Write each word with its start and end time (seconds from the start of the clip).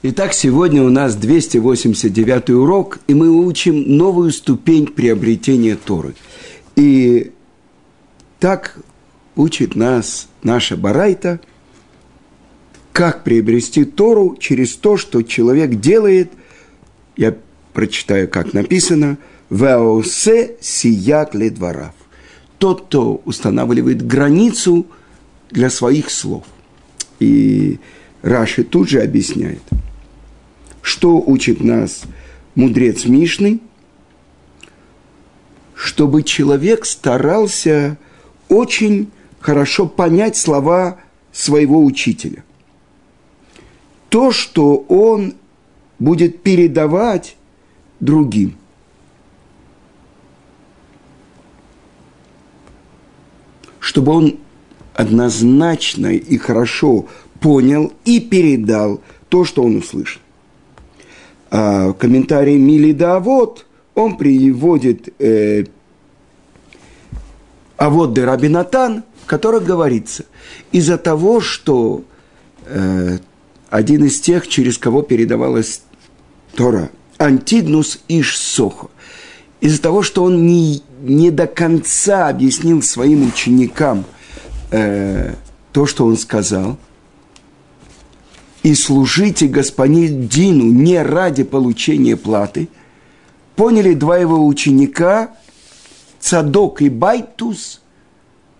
Итак, 0.00 0.32
сегодня 0.32 0.84
у 0.84 0.90
нас 0.90 1.16
289 1.16 2.50
урок, 2.50 3.00
и 3.08 3.14
мы 3.14 3.30
учим 3.30 3.96
новую 3.96 4.30
ступень 4.30 4.86
приобретения 4.86 5.74
Торы. 5.74 6.14
И 6.76 7.32
так 8.38 8.78
учит 9.34 9.74
нас 9.74 10.28
наша 10.44 10.76
Барайта, 10.76 11.40
как 12.92 13.24
приобрести 13.24 13.84
Тору 13.84 14.36
через 14.38 14.76
то, 14.76 14.96
что 14.96 15.22
человек 15.22 15.80
делает, 15.80 16.30
я 17.16 17.36
прочитаю, 17.72 18.28
как 18.28 18.52
написано, 18.52 19.18
«Ваосе 19.50 20.58
сияк 20.60 21.34
ледварав». 21.34 21.94
Тот, 22.58 22.86
кто 22.86 23.20
устанавливает 23.24 24.06
границу 24.06 24.86
для 25.50 25.70
своих 25.70 26.12
слов. 26.12 26.44
И 27.18 27.80
Раши 28.22 28.62
тут 28.62 28.88
же 28.88 29.02
объясняет– 29.02 29.62
что 30.82 31.20
учит 31.20 31.62
нас 31.62 32.02
мудрец 32.54 33.04
Мишны? 33.04 33.60
Чтобы 35.74 36.22
человек 36.22 36.84
старался 36.86 37.98
очень 38.48 39.10
хорошо 39.40 39.86
понять 39.86 40.36
слова 40.36 40.98
своего 41.32 41.84
учителя. 41.84 42.42
То, 44.08 44.32
что 44.32 44.76
он 44.88 45.34
будет 45.98 46.42
передавать 46.42 47.36
другим. 48.00 48.56
Чтобы 53.78 54.12
он 54.12 54.38
однозначно 54.94 56.08
и 56.08 56.36
хорошо 56.38 57.06
понял 57.40 57.92
и 58.04 58.20
передал 58.20 59.00
то, 59.28 59.44
что 59.44 59.62
он 59.62 59.76
услышал 59.76 60.20
а, 61.50 61.92
комментарий 61.94 62.58
Милидавод, 62.58 63.66
он 63.94 64.16
приводит 64.16 65.08
э, 65.18 65.64
Авод 67.76 68.12
де 68.12 68.24
Рабинатан, 68.24 69.04
в 69.24 69.26
котором 69.26 69.64
говорится, 69.64 70.24
из-за 70.72 70.98
того, 70.98 71.40
что 71.40 72.04
э, 72.66 73.18
один 73.70 74.04
из 74.04 74.20
тех, 74.20 74.46
через 74.46 74.78
кого 74.78 75.02
передавалась 75.02 75.82
Тора, 76.54 76.90
Антигнус 77.18 78.00
Иш 78.08 78.38
Сохо, 78.38 78.88
из-за 79.60 79.82
того, 79.82 80.02
что 80.02 80.22
он 80.22 80.46
не, 80.46 80.82
не 81.00 81.30
до 81.30 81.46
конца 81.46 82.28
объяснил 82.28 82.82
своим 82.82 83.26
ученикам 83.26 84.04
э, 84.70 85.34
то, 85.72 85.86
что 85.86 86.04
он 86.04 86.16
сказал– 86.16 86.78
и 88.62 88.74
служите 88.74 89.46
господину 89.46 90.64
не 90.72 91.02
ради 91.02 91.44
получения 91.44 92.16
платы, 92.16 92.68
поняли 93.56 93.94
два 93.94 94.18
его 94.18 94.46
ученика, 94.46 95.30
Цадок 96.20 96.82
и 96.82 96.88
Байтус, 96.88 97.80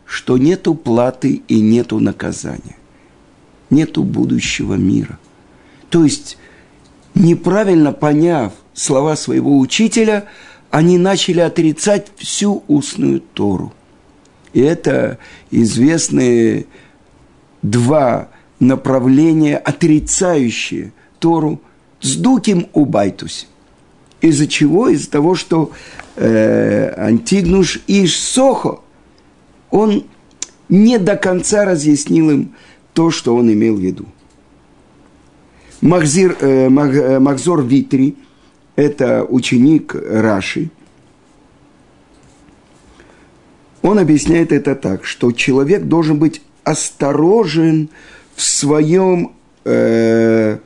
что 0.05 0.39
нету 0.39 0.75
платы 0.75 1.43
и 1.49 1.61
нету 1.61 1.99
наказания, 1.99 2.77
нету 3.69 4.05
будущего 4.05 4.75
мира. 4.75 5.19
То 5.91 6.05
есть, 6.05 6.39
неправильно 7.15 7.93
поняв 7.93 8.53
слова 8.75 9.17
своего 9.17 9.59
учителя, 9.59 10.27
они 10.71 10.99
начали 10.99 11.41
отрицать 11.41 12.09
всю 12.17 12.63
устную 12.69 13.21
Тору. 13.21 13.73
И 14.53 14.61
это 14.61 15.19
известные 15.51 16.67
два 17.63 18.29
направление, 18.61 19.57
отрицающее 19.57 20.93
Тору, 21.19 21.61
с 22.01 22.17
дуким 22.17 22.69
убайтус. 22.73 23.49
Из-за 24.21 24.47
чего? 24.47 24.89
Из-за 24.89 25.11
того, 25.11 25.35
что 25.35 25.73
э, 26.17 26.93
Антигнуш 26.97 27.81
Иш 27.87 28.17
Сохо, 28.17 28.81
он 29.71 30.05
не 30.69 30.99
до 30.99 31.17
конца 31.17 31.65
разъяснил 31.65 32.31
им 32.31 32.55
то, 32.93 33.11
что 33.11 33.37
он 33.37 33.53
имел 33.53 33.77
в 33.77 33.81
виду. 33.81 34.07
Махзир, 35.81 36.37
э, 36.41 36.69
Мах, 36.69 36.95
э, 36.95 37.19
Махзор 37.21 37.63
Витри– 37.63 38.17
это 38.77 39.25
ученик 39.25 39.95
Раши. 39.95 40.71
Он 43.83 43.99
объясняет 43.99 44.51
это 44.51 44.75
так, 44.75 45.05
что 45.05 45.31
человек 45.31 45.85
должен 45.85 46.19
быть 46.19 46.43
осторожен 46.65 47.91
в 48.39 48.43
своем, 48.43 49.33
э, 49.65 50.59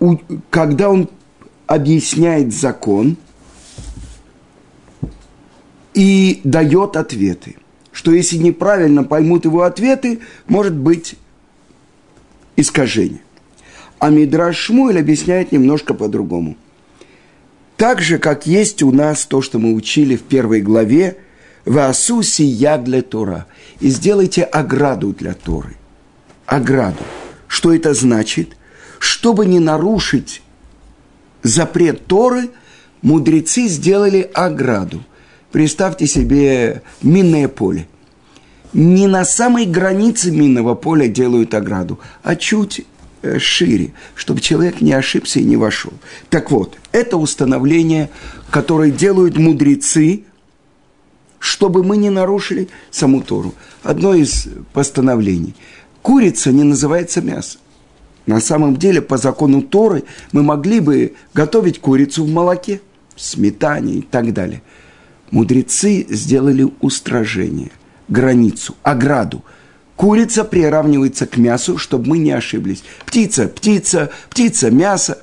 у, 0.00 0.16
когда 0.48 0.88
он 0.88 1.10
объясняет 1.66 2.54
закон 2.54 3.18
и 5.92 6.40
дает 6.42 6.96
ответы. 6.96 7.56
Что 7.92 8.12
если 8.12 8.38
неправильно 8.38 9.04
поймут 9.04 9.44
его 9.44 9.62
ответы, 9.62 10.20
может 10.46 10.74
быть 10.74 11.16
искажение. 12.56 13.20
А 13.98 14.08
Мидраш 14.08 14.56
Шмуэль 14.56 14.98
объясняет 14.98 15.52
немножко 15.52 15.92
по-другому. 15.92 16.56
Так 17.76 18.00
же, 18.00 18.18
как 18.18 18.46
есть 18.46 18.82
у 18.82 18.90
нас 18.90 19.26
то, 19.26 19.42
что 19.42 19.58
мы 19.58 19.74
учили 19.74 20.16
в 20.16 20.22
первой 20.22 20.62
главе, 20.62 21.18
«Васуси 21.66 22.42
я 22.42 22.78
для 22.78 23.02
Тора» 23.02 23.46
и 23.80 23.90
сделайте 23.90 24.44
ограду 24.44 25.12
для 25.12 25.34
Торы 25.34 25.76
ограду. 26.46 27.02
Что 27.48 27.74
это 27.74 27.94
значит? 27.94 28.56
Чтобы 28.98 29.46
не 29.46 29.58
нарушить 29.58 30.42
запрет 31.42 32.06
Торы, 32.06 32.50
мудрецы 33.02 33.66
сделали 33.66 34.30
ограду. 34.32 35.04
Представьте 35.50 36.06
себе 36.06 36.82
минное 37.02 37.48
поле. 37.48 37.88
Не 38.72 39.06
на 39.06 39.24
самой 39.24 39.66
границе 39.66 40.30
минного 40.30 40.74
поля 40.74 41.08
делают 41.08 41.52
ограду, 41.52 41.98
а 42.22 42.36
чуть 42.36 42.86
э, 43.20 43.38
шире, 43.38 43.92
чтобы 44.14 44.40
человек 44.40 44.80
не 44.80 44.94
ошибся 44.94 45.40
и 45.40 45.44
не 45.44 45.56
вошел. 45.56 45.92
Так 46.30 46.50
вот, 46.50 46.78
это 46.90 47.18
установление, 47.18 48.08
которое 48.50 48.90
делают 48.90 49.36
мудрецы, 49.36 50.24
чтобы 51.38 51.84
мы 51.84 51.98
не 51.98 52.08
нарушили 52.08 52.68
саму 52.90 53.20
Тору. 53.20 53.54
Одно 53.82 54.14
из 54.14 54.48
постановлений– 54.72 55.54
курица 56.02 56.52
не 56.52 56.64
называется 56.64 57.22
мясо. 57.22 57.58
На 58.26 58.40
самом 58.40 58.76
деле, 58.76 59.00
по 59.02 59.16
закону 59.16 59.62
Торы, 59.62 60.04
мы 60.32 60.42
могли 60.42 60.80
бы 60.80 61.14
готовить 61.34 61.80
курицу 61.80 62.24
в 62.24 62.30
молоке, 62.30 62.80
сметане 63.16 63.94
и 63.94 64.02
так 64.02 64.32
далее. 64.32 64.62
Мудрецы 65.30 66.06
сделали 66.08 66.68
устражение, 66.80 67.70
границу, 68.08 68.76
ограду. 68.82 69.42
Курица 69.96 70.44
приравнивается 70.44 71.26
к 71.26 71.36
мясу, 71.36 71.78
чтобы 71.78 72.10
мы 72.10 72.18
не 72.18 72.32
ошиблись. 72.32 72.84
Птица, 73.06 73.48
птица, 73.48 74.10
птица, 74.30 74.70
мясо. 74.70 75.22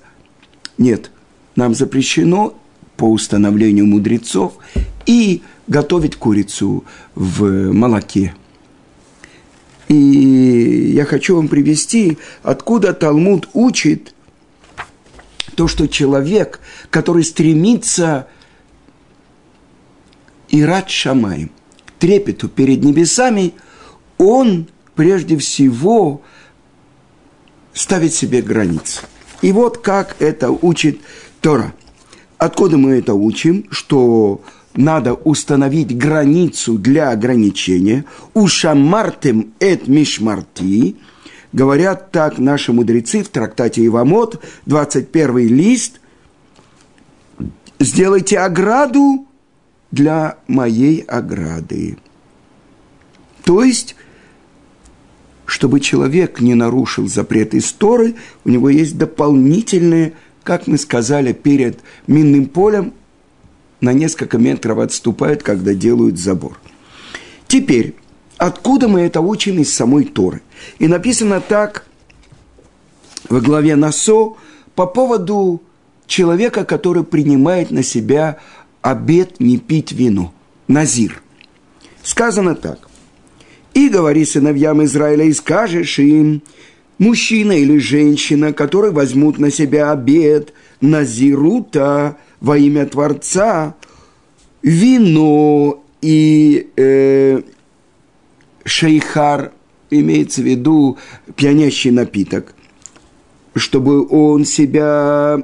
Нет, 0.78 1.12
нам 1.56 1.76
запрещено 1.76 2.58
по 2.98 3.06
установлению 3.06 3.86
мудрецов 3.86 4.54
и 5.06 5.42
готовить 5.68 6.16
курицу 6.16 6.84
в 7.16 7.72
молоке, 7.72 8.34
и 9.90 10.94
я 10.94 11.04
хочу 11.04 11.36
вам 11.36 11.48
привести, 11.48 12.18
откуда 12.44 12.94
Талмуд 12.94 13.50
учит 13.54 14.14
то, 15.56 15.68
что 15.68 15.88
человек, 15.88 16.62
который 16.90 17.24
стремится 17.24 18.28
и 20.48 20.64
рад 20.64 20.90
Шамаем, 20.90 21.50
к 21.88 21.92
трепету 22.00 22.48
перед 22.48 22.84
небесами, 22.84 23.54
он 24.18 24.68
прежде 24.96 25.38
всего 25.38 26.22
ставит 27.74 28.14
себе 28.14 28.42
границы. 28.42 29.02
И 29.42 29.52
вот 29.52 29.80
как 29.80 30.16
это 30.20 30.52
учит 30.52 31.00
Тора. 31.42 31.74
Откуда 32.38 32.78
мы 32.78 32.92
это 32.92 33.16
учим? 33.16 33.66
Что 33.72 34.42
надо 34.76 35.14
установить 35.14 35.98
границу 35.98 36.78
для 36.78 37.12
ограничения. 37.12 38.06
Ушамартем 38.34 39.54
эт 39.60 39.88
мишмарти. 39.88 40.98
Говорят 41.52 42.12
так 42.12 42.38
наши 42.38 42.72
мудрецы 42.72 43.24
в 43.24 43.30
трактате 43.30 43.86
Ивамот, 43.86 44.44
21 44.68 45.38
лист. 45.48 46.00
Сделайте 47.80 48.40
ограду 48.40 49.26
для 49.92 50.38
моей 50.48 51.02
ограды. 51.02 51.98
То 53.44 53.64
есть, 53.64 53.96
чтобы 55.46 55.80
человек 55.80 56.40
не 56.40 56.54
нарушил 56.54 57.08
запрет 57.08 57.56
истории, 57.56 58.16
у 58.46 58.50
него 58.50 58.70
есть 58.70 58.98
дополнительные, 58.98 60.14
как 60.44 60.68
мы 60.68 60.78
сказали, 60.78 61.34
перед 61.34 61.80
минным 62.06 62.46
полем 62.46 62.94
на 63.82 63.94
несколько 63.94 64.38
метров 64.38 64.80
отступают, 64.80 65.44
когда 65.44 65.74
делают 65.74 66.20
забор. 66.20 66.60
Теперь, 67.48 67.96
откуда 68.38 68.88
мы 68.88 69.02
это 69.02 69.22
учим 69.22 69.60
из 69.60 69.74
самой 69.74 70.06
Торы? 70.06 70.42
И 70.78 70.88
написано 70.88 71.42
так 71.42 71.86
в 73.30 73.42
главе 73.42 73.76
Насо, 73.76 74.38
по 74.76 74.86
поводу 74.86 75.62
человека, 76.08 76.66
который 76.66 77.04
принимает 77.04 77.72
на 77.72 77.84
себя 77.84 78.38
обет 78.82 79.40
не 79.40 79.58
пить 79.58 79.92
вино. 79.92 80.34
Назир. 80.68 81.22
Сказано 82.04 82.56
так. 82.56 82.88
«И 83.74 83.90
говори 83.90 84.26
сыновьям 84.26 84.84
Израиля, 84.84 85.26
и 85.26 85.34
скажешь 85.34 86.00
им, 86.00 86.42
мужчина 86.98 87.54
или 87.54 87.78
женщина, 87.78 88.52
которые 88.52 88.92
возьмут 88.92 89.38
на 89.38 89.52
себя 89.52 89.92
обет 89.92 90.54
Назирута 90.82 92.18
во 92.40 92.58
имя 92.58 92.86
Творца, 92.86 93.76
вино 94.62 95.84
и 96.02 96.70
э, 96.76 97.42
шейхар, 98.64 99.52
имеется 99.90 100.42
в 100.42 100.46
виду 100.46 100.98
пьянящий 101.36 101.92
напиток, 101.92 102.54
чтобы 103.56 104.08
он 104.08 104.46
себя 104.46 105.40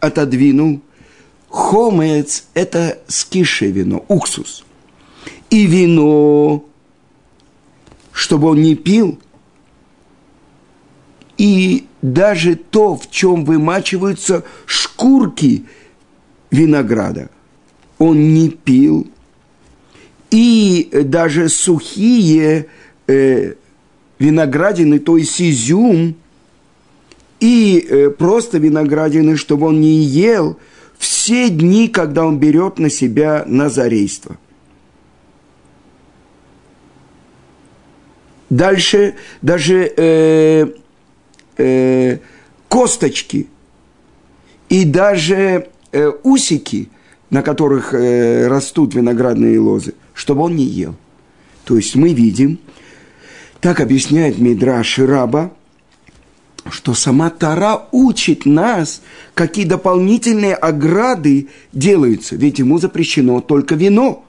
отодвинул. 0.00 0.80
Хомец– 1.48 2.46
это 2.54 2.98
скише 3.06 3.70
вино, 3.70 4.04
уксус. 4.08 4.64
И 5.50 5.66
вино, 5.66 6.64
чтобы 8.12 8.48
он 8.48 8.60
не 8.60 8.74
пил. 8.74 9.18
И 11.36 11.86
даже 12.02 12.54
то, 12.54 12.96
в 12.96 13.10
чем 13.10 13.44
вымачиваются 13.44 14.44
шкурки 14.66 15.64
винограда, 16.50 17.30
он 17.98 18.34
не 18.34 18.50
пил. 18.50 19.06
И 20.30 20.90
даже 20.92 21.48
сухие 21.48 22.66
э, 23.06 23.54
виноградины, 24.18 24.98
то 24.98 25.16
есть 25.16 25.40
изюм, 25.40 26.16
и 27.40 27.86
э, 27.88 28.10
просто 28.10 28.58
виноградины, 28.58 29.36
чтобы 29.36 29.66
он 29.66 29.80
не 29.80 30.02
ел 30.02 30.58
все 30.98 31.50
дни, 31.50 31.88
когда 31.88 32.24
он 32.24 32.38
берет 32.38 32.78
на 32.78 32.88
себя 32.88 33.44
назарейство. 33.46 34.38
Дальше 38.50 39.16
даже 39.42 39.92
э, 39.96 40.68
э, 41.56 42.18
косточки 42.68 43.48
и 44.68 44.84
даже 44.84 45.68
э, 45.92 46.12
усики, 46.22 46.88
на 47.30 47.42
которых 47.42 47.94
э, 47.94 48.46
растут 48.48 48.94
виноградные 48.94 49.58
лозы, 49.58 49.94
чтобы 50.14 50.42
он 50.42 50.56
не 50.56 50.64
ел. 50.64 50.94
То 51.64 51.76
есть 51.76 51.96
мы 51.96 52.12
видим, 52.12 52.58
так 53.60 53.80
объясняет 53.80 54.38
Мидраш 54.38 54.98
Раба, 54.98 55.52
что 56.70 56.94
сама 56.94 57.30
Тара 57.30 57.88
учит 57.92 58.46
нас, 58.46 59.02
какие 59.34 59.64
дополнительные 59.64 60.54
ограды 60.54 61.48
делаются. 61.72 62.36
Ведь 62.36 62.58
ему 62.58 62.78
запрещено 62.78 63.40
только 63.40 63.74
вино. 63.74 64.24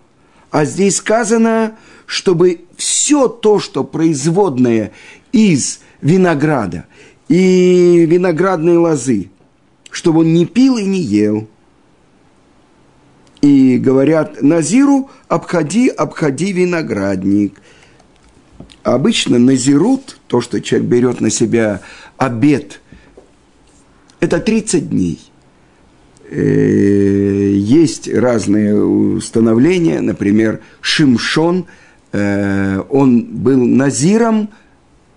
А 0.51 0.65
здесь 0.65 0.97
сказано, 0.97 1.75
чтобы 2.05 2.61
все 2.77 3.27
то, 3.27 3.59
что 3.59 3.83
производное 3.83 4.91
из 5.31 5.79
винограда 6.01 6.85
и 7.27 8.05
виноградной 8.05 8.77
лозы, 8.77 9.29
чтобы 9.91 10.21
он 10.21 10.33
не 10.33 10.45
пил 10.45 10.77
и 10.77 10.85
не 10.85 10.99
ел. 10.99 11.47
И 13.41 13.77
говорят 13.77 14.41
Назиру, 14.41 15.09
обходи, 15.27 15.89
обходи 15.89 16.51
виноградник. 16.51 17.61
Обычно 18.83 19.39
назирут, 19.39 20.19
то, 20.27 20.41
что 20.41 20.61
человек 20.61 20.87
берет 20.87 21.21
на 21.21 21.29
себя 21.29 21.81
обед, 22.17 22.81
это 24.19 24.39
30 24.39 24.89
дней. 24.89 25.19
Э, 26.29 27.51
есть 27.55 28.11
разные 28.11 28.75
установления, 28.83 30.01
например, 30.01 30.61
Шимшон, 30.81 31.65
э, 32.11 32.81
он 32.89 33.25
был 33.25 33.63
назиром 33.63 34.49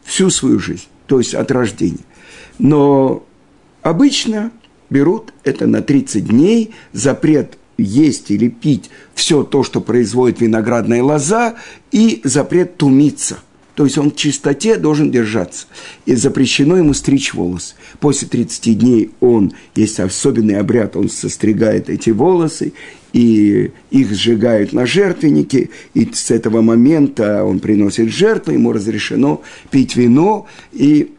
всю 0.03 0.29
свою 0.29 0.59
жизнь, 0.59 0.89
то 1.09 1.19
есть 1.19 1.35
от 1.35 1.51
рождения. 1.51 2.05
Но 2.61 3.25
обычно 3.83 4.53
берут 4.91 5.33
это 5.43 5.67
на 5.67 5.83
30 5.83 6.29
дней, 6.29 6.71
запрет 6.93 7.59
есть 7.77 8.31
или 8.31 8.49
пить 8.49 8.91
все 9.15 9.43
то, 9.43 9.65
что 9.65 9.81
производит 9.81 10.41
виноградная 10.41 11.03
лоза, 11.03 11.57
и 11.91 12.21
запрет 12.25 12.77
тумиться– 12.77 13.39
то 13.79 13.85
есть 13.85 13.97
он 13.97 14.11
в 14.11 14.17
чистоте 14.17 14.77
должен 14.77 15.13
держаться. 15.13 15.69
И 16.05 16.17
запрещено 16.17 16.79
ему 16.79 16.95
стричь 16.95 17.33
волосы. 17.33 17.77
После 18.01 18.27
30 18.27 18.77
дней 18.77 19.13
он, 19.21 19.53
есть 19.77 20.01
особенный 20.01 20.59
обряд, 20.59 20.97
он 20.97 21.09
состригает 21.09 21.89
эти 21.89 22.11
волосы, 22.11 22.73
и 23.13 23.71
их 23.91 24.13
сжигают 24.13 24.73
на 24.73 24.87
жертвеннике, 24.87 25.71
и 25.95 26.11
с 26.13 26.31
этого 26.31 26.61
момента 26.61 27.45
он 27.45 27.61
приносит 27.61 28.11
жертву, 28.11 28.53
ему 28.53 28.73
разрешено 28.73 29.43
пить 29.71 29.97
вино. 29.97 30.47
И 30.73 31.13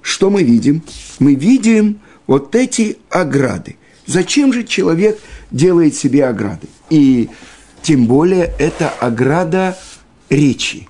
что 0.00 0.30
мы 0.30 0.42
видим? 0.42 0.82
Мы 1.18 1.34
видим 1.34 2.00
вот 2.26 2.54
эти 2.54 2.96
ограды. 3.10 3.76
Зачем 4.06 4.52
же 4.52 4.64
человек 4.64 5.18
делает 5.50 5.94
себе 5.94 6.26
ограды? 6.26 6.68
И 6.90 7.28
тем 7.82 8.06
более 8.06 8.52
это 8.58 8.88
ограда 8.88 9.76
речи 10.30 10.88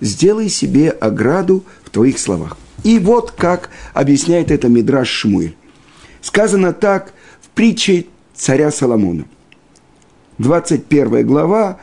сделай 0.00 0.48
себе 0.48 0.90
ограду 0.90 1.64
в 1.84 1.90
твоих 1.90 2.18
словах. 2.18 2.56
И 2.82 2.98
вот 2.98 3.32
как 3.32 3.70
объясняет 3.92 4.50
это 4.50 4.68
Мидраш 4.68 5.08
Шмуэль. 5.08 5.54
Сказано 6.22 6.72
так 6.72 7.12
в 7.40 7.48
притче 7.50 8.06
царя 8.40 8.70
Соломона. 8.70 9.24
21 10.38 11.26
глава, 11.26 11.78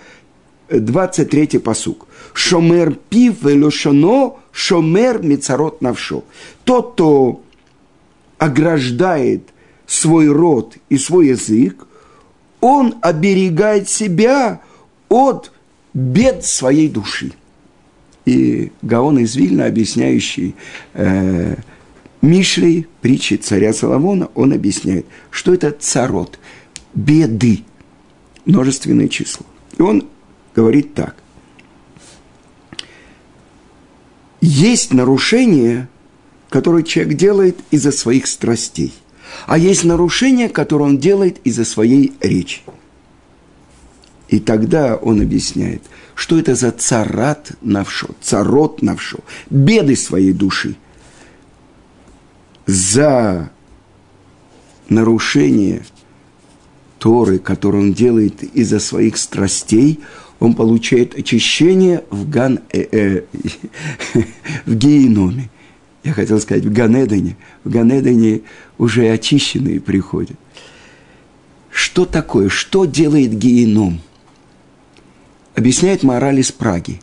23 0.69 1.59
посук. 1.59 2.07
Шомер 2.33 2.95
пив 3.09 3.43
велошоно, 3.43 4.33
шомер 4.51 5.21
мецарот 5.23 5.81
навшо. 5.81 6.23
Тот, 6.63 6.93
кто 6.93 7.41
ограждает 8.39 9.43
свой 9.85 10.27
рот 10.27 10.77
и 10.89 10.97
свой 10.97 11.27
язык, 11.27 11.87
он 12.59 12.95
оберегает 13.01 13.87
себя 13.87 14.61
от 15.09 15.51
бед 15.93 16.43
своей 16.43 16.89
души. 16.89 17.33
И 18.25 18.71
Гаон 18.81 19.19
из 19.19 19.35
Вильна, 19.35 19.67
объясняющий 19.67 20.55
э, 20.93 21.55
Мишлей, 22.27 22.87
притчи 23.01 23.35
царя 23.35 23.73
Соломона, 23.73 24.29
он 24.35 24.53
объясняет, 24.53 25.05
что 25.31 25.53
это 25.53 25.71
царот, 25.71 26.39
беды, 26.93 27.63
множественное 28.45 29.07
число. 29.07 29.45
И 29.77 29.81
он 29.81 30.07
говорит 30.53 30.93
так. 30.93 31.15
Есть 34.41 34.93
нарушение, 34.93 35.87
которое 36.49 36.83
человек 36.83 37.17
делает 37.17 37.57
из-за 37.71 37.91
своих 37.91 38.27
страстей, 38.27 38.93
а 39.45 39.57
есть 39.57 39.83
нарушение, 39.83 40.49
которое 40.49 40.83
он 40.83 40.97
делает 40.97 41.39
из-за 41.45 41.65
своей 41.65 42.13
речи. 42.21 42.61
И 44.27 44.39
тогда 44.39 44.95
он 44.97 45.21
объясняет– 45.21 45.81
что 46.17 46.39
это 46.39 46.55
за 46.55 46.71
царат 46.71 47.51
навшо, 47.61 48.07
царот 48.21 48.81
навшо, 48.81 49.19
беды 49.51 49.95
своей 49.95 50.33
души. 50.33 50.75
За 52.67 53.49
нарушение 54.89 55.83
Торы, 56.99 57.39
которое 57.39 57.79
он 57.79 57.93
делает 57.93 58.43
из-за 58.43 58.79
своих 58.79 59.17
страстей, 59.17 59.99
он 60.39 60.53
получает 60.53 61.17
очищение 61.17 62.03
в, 62.11 62.29
ган, 62.29 62.59
э, 62.71 62.85
э, 62.91 63.21
в 64.65 64.75
геноме. 64.75 65.49
Я 66.03 66.13
хотел 66.13 66.39
сказать, 66.39 66.63
в 66.65 66.71
Ганедане. 66.71 67.37
В 67.63 67.71
Ганедане 67.71 68.41
уже 68.77 69.09
очищенные 69.09 69.79
приходят. 69.79 70.37
Что 71.71 72.05
такое? 72.05 72.49
Что 72.49 72.85
делает 72.85 73.33
геном? 73.33 73.99
объясняет 75.57 76.03
мораль 76.03 76.39
из 76.39 76.51
Праги. 76.51 77.01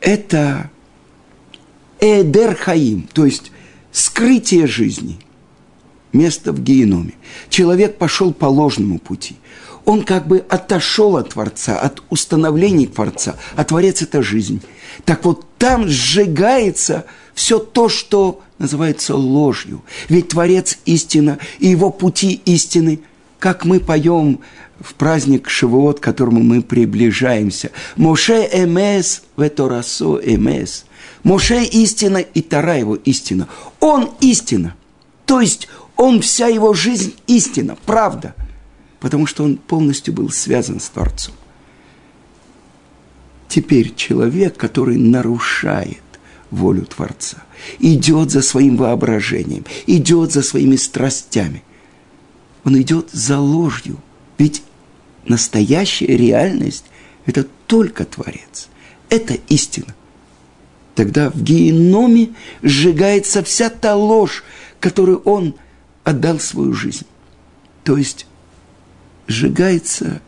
Это 0.00 0.70
Эдер 2.00 2.56
Хаим, 2.56 3.06
то 3.12 3.26
есть 3.26 3.52
скрытие 3.96 4.66
жизни, 4.66 5.18
место 6.12 6.52
в 6.52 6.62
геноме. 6.62 7.14
Человек 7.48 7.96
пошел 7.96 8.34
по 8.34 8.44
ложному 8.44 8.98
пути. 8.98 9.36
Он 9.86 10.02
как 10.02 10.26
бы 10.26 10.44
отошел 10.50 11.16
от 11.16 11.30
Творца, 11.30 11.78
от 11.78 12.02
установлений 12.10 12.86
Творца, 12.86 13.36
а 13.54 13.64
Творец– 13.64 14.02
это 14.02 14.22
жизнь. 14.22 14.60
Так 15.06 15.24
вот 15.24 15.46
там 15.56 15.88
сжигается 15.88 17.06
все 17.34 17.58
то, 17.58 17.88
что 17.88 18.42
называется 18.58 19.14
ложью. 19.14 19.82
Ведь 20.10 20.28
Творец– 20.28 20.78
истина, 20.84 21.38
и 21.58 21.68
его 21.68 21.90
пути 21.90 22.42
истины. 22.44 23.00
Как 23.38 23.64
мы 23.64 23.80
поем 23.80 24.40
в 24.78 24.92
праздник 24.94 25.48
Шивот, 25.48 26.00
к 26.00 26.02
которому 26.02 26.42
мы 26.42 26.60
приближаемся. 26.60 27.70
Моше 27.96 28.46
эмес, 28.52 29.22
веторасо 29.36 30.20
эмес. 30.22 30.85
Моше 31.26 31.64
истина 31.64 32.18
и 32.18 32.40
Тара 32.40 32.78
его 32.78 32.94
истина. 32.94 33.48
Он 33.80 34.10
истина. 34.20 34.76
То 35.24 35.40
есть 35.40 35.66
он 35.96 36.20
вся 36.20 36.46
его 36.46 36.72
жизнь 36.72 37.16
истина, 37.26 37.76
правда, 37.84 38.36
потому 39.00 39.26
что 39.26 39.42
он 39.42 39.56
полностью 39.56 40.14
был 40.14 40.30
связан 40.30 40.78
с 40.78 40.88
Творцом. 40.88 41.34
Теперь 43.48 43.92
человек, 43.96 44.56
который 44.56 44.98
нарушает 44.98 46.04
волю 46.52 46.86
Творца, 46.86 47.42
идет 47.80 48.30
за 48.30 48.40
своим 48.40 48.76
воображением, 48.76 49.64
идет 49.88 50.30
за 50.30 50.42
своими 50.42 50.76
страстями, 50.76 51.64
он 52.62 52.80
идет 52.80 53.10
за 53.10 53.40
ложью. 53.40 53.98
Ведь 54.38 54.62
настоящая 55.24 56.16
реальность– 56.16 56.84
это 57.26 57.44
только 57.66 58.04
Творец. 58.04 58.68
Это 59.08 59.34
истина. 59.48 59.92
Тогда 60.96 61.28
в 61.28 61.42
геноме 61.42 62.30
сжигается 62.62 63.44
вся 63.44 63.68
та 63.68 63.94
ложь, 63.94 64.42
которую 64.80 65.18
он 65.20 65.54
отдал 66.04 66.40
свою 66.40 66.72
жизнь. 66.72 67.06
То 67.84 67.98
есть 67.98 68.26
сжигается 69.28 70.22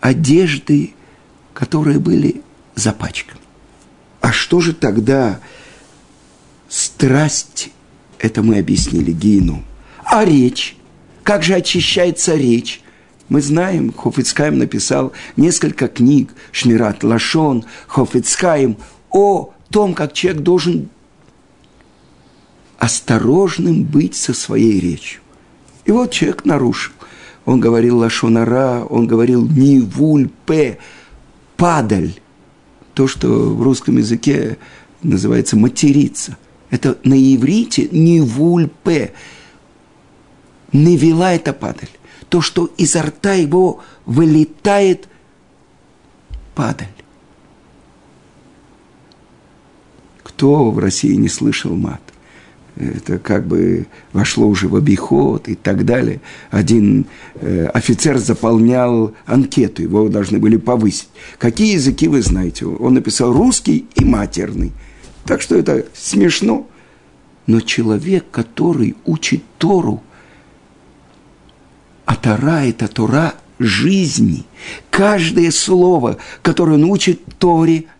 одежды, 0.00 0.94
которые 1.54 2.00
были 2.00 2.42
запачканы. 2.74 3.40
А 4.20 4.32
что 4.32 4.60
же 4.60 4.74
тогда 4.74 5.38
страсть, 6.68 7.70
это 8.18 8.42
мы 8.42 8.58
объяснили, 8.58 9.12
геном. 9.12 9.64
А 10.04 10.24
речь? 10.24 10.76
Как 11.22 11.44
же 11.44 11.54
очищается 11.54 12.34
речь? 12.34 12.82
Мы 13.28 13.40
знаем, 13.42 13.92
Хофицкаем 13.92 14.58
написал 14.58 15.12
несколько 15.36 15.86
книг, 15.86 16.34
Шмират 16.50 17.04
Лашон, 17.04 17.64
Хофицкаем, 17.86 18.76
о 19.10 19.52
том, 19.70 19.94
как 19.94 20.12
человек 20.12 20.42
должен 20.42 20.88
осторожным 22.78 23.84
быть 23.84 24.14
со 24.14 24.34
своей 24.34 24.80
речью. 24.80 25.20
И 25.84 25.92
вот 25.92 26.10
человек 26.10 26.44
нарушил. 26.44 26.92
Он 27.44 27.60
говорил 27.60 27.98
лашонара, 27.98 28.84
он 28.84 29.06
говорил 29.06 29.46
нивуль 29.46 30.30
пе, 30.46 30.78
падаль. 31.56 32.14
То, 32.94 33.06
что 33.06 33.28
в 33.28 33.62
русском 33.62 33.98
языке 33.98 34.58
называется 35.02 35.56
материться. 35.56 36.36
Это 36.70 36.98
на 37.04 37.14
иврите 37.14 37.88
нивуль 37.90 38.68
пе. 38.84 39.12
Невела 40.72 41.32
это 41.32 41.52
падаль. 41.52 41.90
То, 42.28 42.40
что 42.40 42.66
изо 42.76 43.02
рта 43.02 43.34
его 43.34 43.80
вылетает 44.06 45.08
падаль. 46.54 46.88
Кто 50.40 50.70
в 50.70 50.78
России 50.78 51.16
не 51.16 51.28
слышал 51.28 51.76
мат? 51.76 52.00
это 52.74 53.18
как 53.18 53.46
бы 53.46 53.86
вошло 54.14 54.46
уже 54.46 54.68
в 54.68 54.76
обиход 54.76 55.48
и 55.50 55.54
так 55.54 55.84
далее. 55.84 56.22
Один 56.50 57.04
э, 57.34 57.66
офицер 57.66 58.16
заполнял 58.16 59.12
анкету, 59.26 59.82
его 59.82 60.08
должны 60.08 60.38
были 60.38 60.56
повысить. 60.56 61.10
Какие 61.36 61.74
языки 61.74 62.08
вы 62.08 62.22
знаете? 62.22 62.64
Он 62.64 62.94
написал 62.94 63.34
русский 63.34 63.84
и 63.96 64.02
матерный. 64.02 64.72
Так 65.26 65.42
что 65.42 65.56
это 65.56 65.84
смешно. 65.92 66.66
Но 67.46 67.60
человек, 67.60 68.24
который 68.30 68.96
учит 69.04 69.42
Тору, 69.58 70.02
а 72.06 72.16
Тора– 72.16 72.64
это 72.64 72.88
Тора 72.88 73.34
жизни. 73.58 74.44
Каждое 74.88 75.50
слово, 75.50 76.16
которое 76.40 76.76
он 76.76 76.84
учит 76.84 77.20
Торе– 77.38 77.84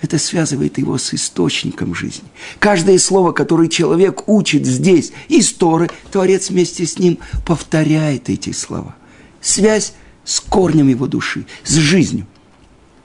это 0.00 0.18
связывает 0.18 0.78
его 0.78 0.96
с 0.96 1.12
источником 1.12 1.94
жизни. 1.94 2.28
Каждое 2.60 2.98
слово, 2.98 3.32
которое 3.32 3.68
человек 3.68 4.28
учит 4.28 4.64
здесь, 4.64 5.12
из 5.28 5.52
Торы, 5.52 5.90
Творец 6.12 6.50
вместе 6.50 6.86
с 6.86 6.98
ним 6.98 7.18
повторяет 7.44 8.28
эти 8.28 8.52
слова. 8.52 8.94
Связь 9.40 9.94
с 10.24 10.40
корнем 10.40 10.88
его 10.88 11.06
души, 11.06 11.46
с 11.64 11.74
жизнью. 11.74 12.26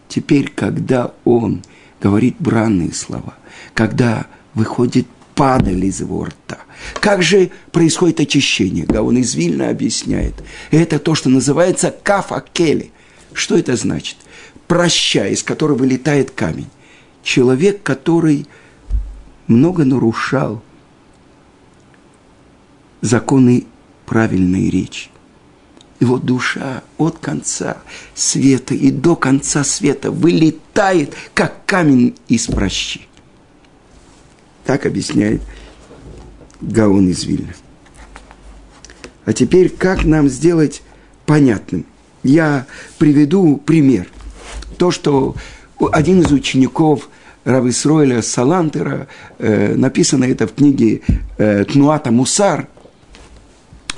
Теперь, 0.07 0.51
когда 0.53 1.13
он 1.25 1.63
говорит 1.99 2.35
бранные 2.37 2.93
слова, 2.93 3.33
когда 3.73 4.27
выходит 4.53 5.07
падаль 5.33 5.85
из 5.85 6.01
его 6.01 6.25
рта, 6.25 6.59
как 6.99 7.23
же 7.23 7.49
происходит 7.71 8.19
очищение? 8.19 8.85
Гаон 8.85 9.17
из 9.17 9.33
Вильна 9.33 9.69
объясняет. 9.69 10.35
Это 10.69 10.99
то, 10.99 11.15
что 11.15 11.29
называется 11.29 11.89
кафакели. 12.03 12.91
Что 13.33 13.57
это 13.57 13.75
значит? 13.75 14.17
Проща, 14.67 15.27
из 15.27 15.41
которого 15.41 15.79
вылетает 15.79 16.29
камень 16.29 16.67
человек, 17.23 17.81
который 17.81 18.47
много 19.47 19.85
нарушал 19.85 20.61
законы 23.01 23.65
правильной 24.05 24.69
речи. 24.69 25.09
Его 25.99 26.17
душа 26.17 26.83
от 26.97 27.19
конца 27.19 27.77
света 28.13 28.75
и 28.75 28.91
до 28.91 29.15
конца 29.15 29.63
света 29.63 30.11
вылетает, 30.11 31.15
как 31.33 31.65
камень 31.65 32.15
из 32.27 32.47
прощи. 32.47 33.01
Так 34.65 34.85
объясняет 34.85 35.41
Гаон 36.61 37.09
из 37.09 37.23
Вильна. 37.23 37.53
А 39.25 39.33
теперь, 39.33 39.69
как 39.69 40.03
нам 40.03 40.27
сделать 40.27 40.81
понятным? 41.25 41.85
Я 42.23 42.65
приведу 42.97 43.57
пример. 43.57 44.09
То, 44.77 44.91
что 44.91 45.35
один 45.91 46.21
из 46.21 46.31
учеников 46.31 47.09
Рав 47.45 47.65
Исроиля 47.65 48.21
Салантера, 48.21 49.07
э, 49.37 49.75
написано 49.75 50.25
это 50.25 50.47
в 50.47 50.53
книге 50.53 51.01
э, 51.37 51.65
Тнуата 51.65 52.11
Мусар, 52.11 52.67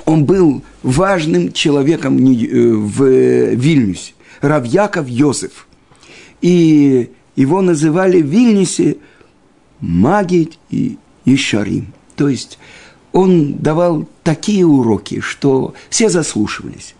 он 0.04 0.24
был 0.24 0.62
важным 0.82 1.52
человеком 1.52 2.16
э, 2.16 2.72
в 2.72 3.04
Вильнюсе, 3.54 4.14
Рав 4.40 4.64
Яков 4.66 5.08
Йосеф. 5.08 5.66
И 6.40 7.10
его 7.34 7.62
называли 7.62 8.22
в 8.22 8.26
Вильнюсе 8.26 8.96
Магид 9.80 10.58
и 10.70 10.98
Ишарим. 11.24 11.92
То 12.14 12.28
есть 12.28 12.58
он 13.12 13.54
давал 13.54 14.08
такие 14.22 14.64
уроки, 14.66 15.20
что 15.20 15.74
все 15.90 16.08
заслушивались. 16.08 16.94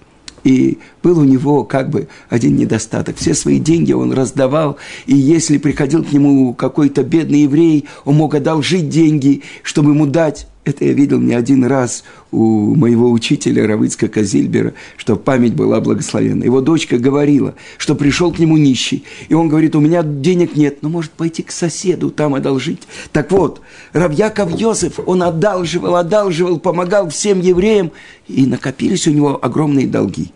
И 0.47 0.79
был 1.03 1.19
у 1.19 1.25
него 1.25 1.65
как 1.65 1.91
бы 1.91 2.07
один 2.29 2.57
недостаток. 2.57 3.17
Все 3.17 3.35
свои 3.35 3.59
деньги 3.59 3.93
он 3.93 4.13
раздавал, 4.13 4.77
и 5.07 5.17
если 5.17 5.59
приходил 5.59 6.05
к 6.05 6.13
нему 6.13 6.55
какой-то 6.55 7.03
бедный 7.03 7.43
еврей, 7.43 7.87
он 8.05 8.15
мог 8.15 8.37
одолжить 8.37 8.89
деньги, 8.89 9.43
чтобы 9.65 9.91
ему 9.91 10.07
дать. 10.07 10.47
Это 10.67 10.85
я 10.85 10.95
видел 10.95 11.21
не 11.21 11.33
один 11.33 11.65
раз 11.65 12.03
у 12.33 12.75
моего 12.75 13.13
учителя 13.13 13.69
Равыцка 13.69 14.09
Казильбера, 14.09 14.75
что 14.97 15.15
память 15.15 15.55
была 15.55 15.81
благословенна. 15.81 16.43
Его 16.43 16.61
дочка 16.61 16.99
говорила, 16.99 17.55
что 17.79 17.95
пришел 17.95 18.33
к 18.33 18.41
нему 18.41 18.57
нищий, 18.57 19.05
и 19.29 19.35
он 19.35 19.49
говорит, 19.49 19.77
у 19.77 19.81
меня 19.81 20.03
денег 20.03 20.57
нет, 20.57 20.79
но 20.83 20.89
может 20.89 21.13
пойти 21.13 21.45
к 21.45 21.53
соседу, 21.53 22.11
там 22.11 22.35
одолжить. 22.35 22.83
Так 23.13 23.31
вот, 23.31 23.61
Равьяков 23.93 24.59
Йосиф, 24.59 24.99
он 25.07 25.23
одалживал, 25.23 25.95
одалживал, 25.95 26.59
помогал 26.59 27.11
всем 27.11 27.39
евреям, 27.39 27.93
и 28.27 28.45
накопились 28.45 29.07
у 29.07 29.13
него 29.13 29.39
огромные 29.41 29.87
долги. 29.87 30.33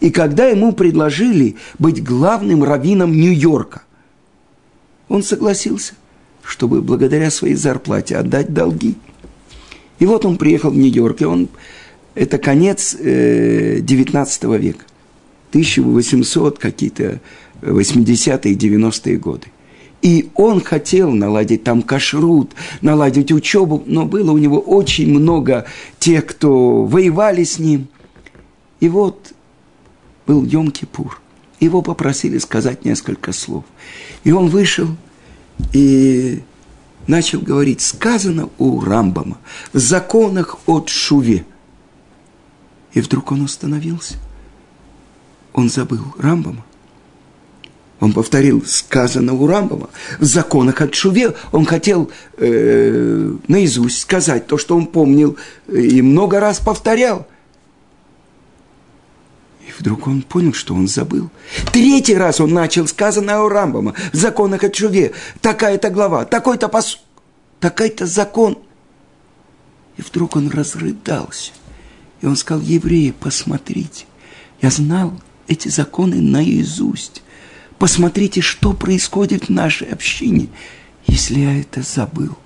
И 0.00 0.08
когда 0.08 0.46
ему 0.46 0.72
предложили 0.72 1.56
быть 1.78 2.02
главным 2.02 2.64
раввином 2.64 3.12
Нью-Йорка, 3.12 3.82
он 5.10 5.22
согласился, 5.22 5.92
чтобы 6.42 6.80
благодаря 6.80 7.30
своей 7.30 7.56
зарплате 7.56 8.16
отдать 8.16 8.54
долги. 8.54 8.96
И 9.98 10.06
вот 10.06 10.24
он 10.24 10.36
приехал 10.36 10.70
в 10.70 10.76
Нью-Йорк, 10.76 11.22
и 11.22 11.24
он, 11.24 11.48
это 12.14 12.38
конец 12.38 12.96
э, 12.98 13.78
19 13.80 14.44
века, 14.44 14.84
1800 15.50 16.58
какие-то 16.58 17.20
80-е, 17.62 18.54
90-е 18.54 19.16
годы. 19.16 19.46
И 20.02 20.28
он 20.34 20.60
хотел 20.60 21.10
наладить 21.12 21.64
там 21.64 21.82
кашрут, 21.82 22.52
наладить 22.82 23.32
учебу, 23.32 23.82
но 23.86 24.04
было 24.04 24.32
у 24.32 24.38
него 24.38 24.60
очень 24.60 25.08
много 25.10 25.64
тех, 25.98 26.26
кто 26.26 26.84
воевали 26.84 27.44
с 27.44 27.58
ним. 27.58 27.88
И 28.80 28.88
вот 28.88 29.32
был 30.26 30.44
Йом-Кипур. 30.44 31.12
Его 31.60 31.80
попросили 31.80 32.38
сказать 32.38 32.84
несколько 32.84 33.32
слов. 33.32 33.64
И 34.24 34.32
он 34.32 34.48
вышел 34.48 34.88
и 35.72 36.42
начал 37.06 37.40
говорить, 37.40 37.80
сказано 37.80 38.48
у 38.58 38.80
Рамбама, 38.80 39.38
в 39.72 39.78
законах 39.78 40.56
от 40.66 40.88
Шуве. 40.88 41.44
И 42.92 43.00
вдруг 43.00 43.32
он 43.32 43.44
остановился. 43.44 44.14
Он 45.52 45.68
забыл 45.68 46.02
Рамбама. 46.18 46.64
Он 47.98 48.12
повторил, 48.12 48.62
сказано 48.66 49.32
у 49.32 49.46
Рамбама, 49.46 49.88
в 50.18 50.24
законах 50.24 50.80
от 50.82 50.94
Шуве. 50.94 51.34
Он 51.52 51.64
хотел 51.64 52.10
э, 52.36 53.36
наизусть 53.48 54.00
сказать 54.00 54.46
то, 54.46 54.58
что 54.58 54.76
он 54.76 54.86
помнил, 54.86 55.36
и 55.68 56.02
много 56.02 56.40
раз 56.40 56.58
повторял– 56.58 57.26
вдруг 59.78 60.06
он 60.06 60.22
понял, 60.22 60.52
что 60.52 60.74
он 60.74 60.88
забыл. 60.88 61.30
Третий 61.72 62.14
раз 62.14 62.40
он 62.40 62.52
начал 62.52 62.86
сказанное 62.86 63.40
у 63.40 63.48
Рамбама 63.48 63.94
в 64.12 64.16
законах 64.16 64.64
о 64.64 64.70
чуве. 64.70 65.12
Такая-то 65.40 65.90
глава, 65.90 66.24
такой-то 66.24 66.68
пос... 66.68 67.00
такой-то 67.60 68.06
закон. 68.06 68.58
И 69.96 70.02
вдруг 70.02 70.36
он 70.36 70.50
разрыдался. 70.50 71.52
И 72.20 72.26
он 72.26 72.36
сказал, 72.36 72.62
евреи, 72.62 73.14
посмотрите, 73.18 74.06
я 74.62 74.70
знал 74.70 75.20
эти 75.48 75.68
законы 75.68 76.20
наизусть. 76.20 77.22
Посмотрите, 77.78 78.40
что 78.40 78.72
происходит 78.72 79.44
в 79.44 79.50
нашей 79.50 79.88
общине, 79.88 80.48
если 81.06 81.40
я 81.40 81.60
это 81.60 81.82
забыл. 81.82 82.36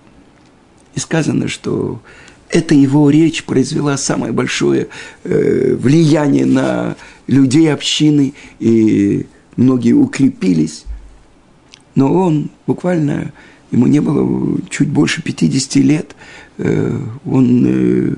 И 0.94 1.00
сказано, 1.00 1.46
что 1.46 2.02
эта 2.50 2.75
его 2.75 3.11
речь 3.11 3.45
произвела 3.45 3.97
самое 3.97 4.33
большое 4.33 4.88
э, 5.25 5.75
влияние 5.75 6.47
на 6.47 6.97
людей 7.26 7.73
общины, 7.73 8.35
и 8.59 9.26
многие 9.57 9.92
укрепились. 9.92 10.85
Но 11.95 12.12
он 12.12 12.50
буквально, 12.66 13.33
ему 13.71 13.87
не 13.87 14.00
было 14.00 14.59
чуть 14.69 14.88
больше 14.88 15.23
50 15.23 15.76
лет, 15.76 16.16
э, 16.59 17.00
он 17.25 17.66
э, 17.66 18.14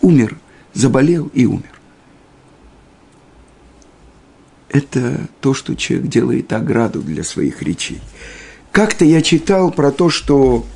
умер, 0.00 0.36
заболел 0.74 1.30
и 1.34 1.46
умер. 1.46 1.80
Это 4.70 5.28
то, 5.40 5.54
что 5.54 5.74
человек 5.76 6.08
делает 6.08 6.52
ограду 6.52 7.00
для 7.00 7.22
своих 7.22 7.62
речей. 7.62 8.00
Как-то 8.72 9.04
я 9.04 9.22
читал 9.22 9.70
про 9.70 9.90
то, 9.90 10.10
что 10.10 10.66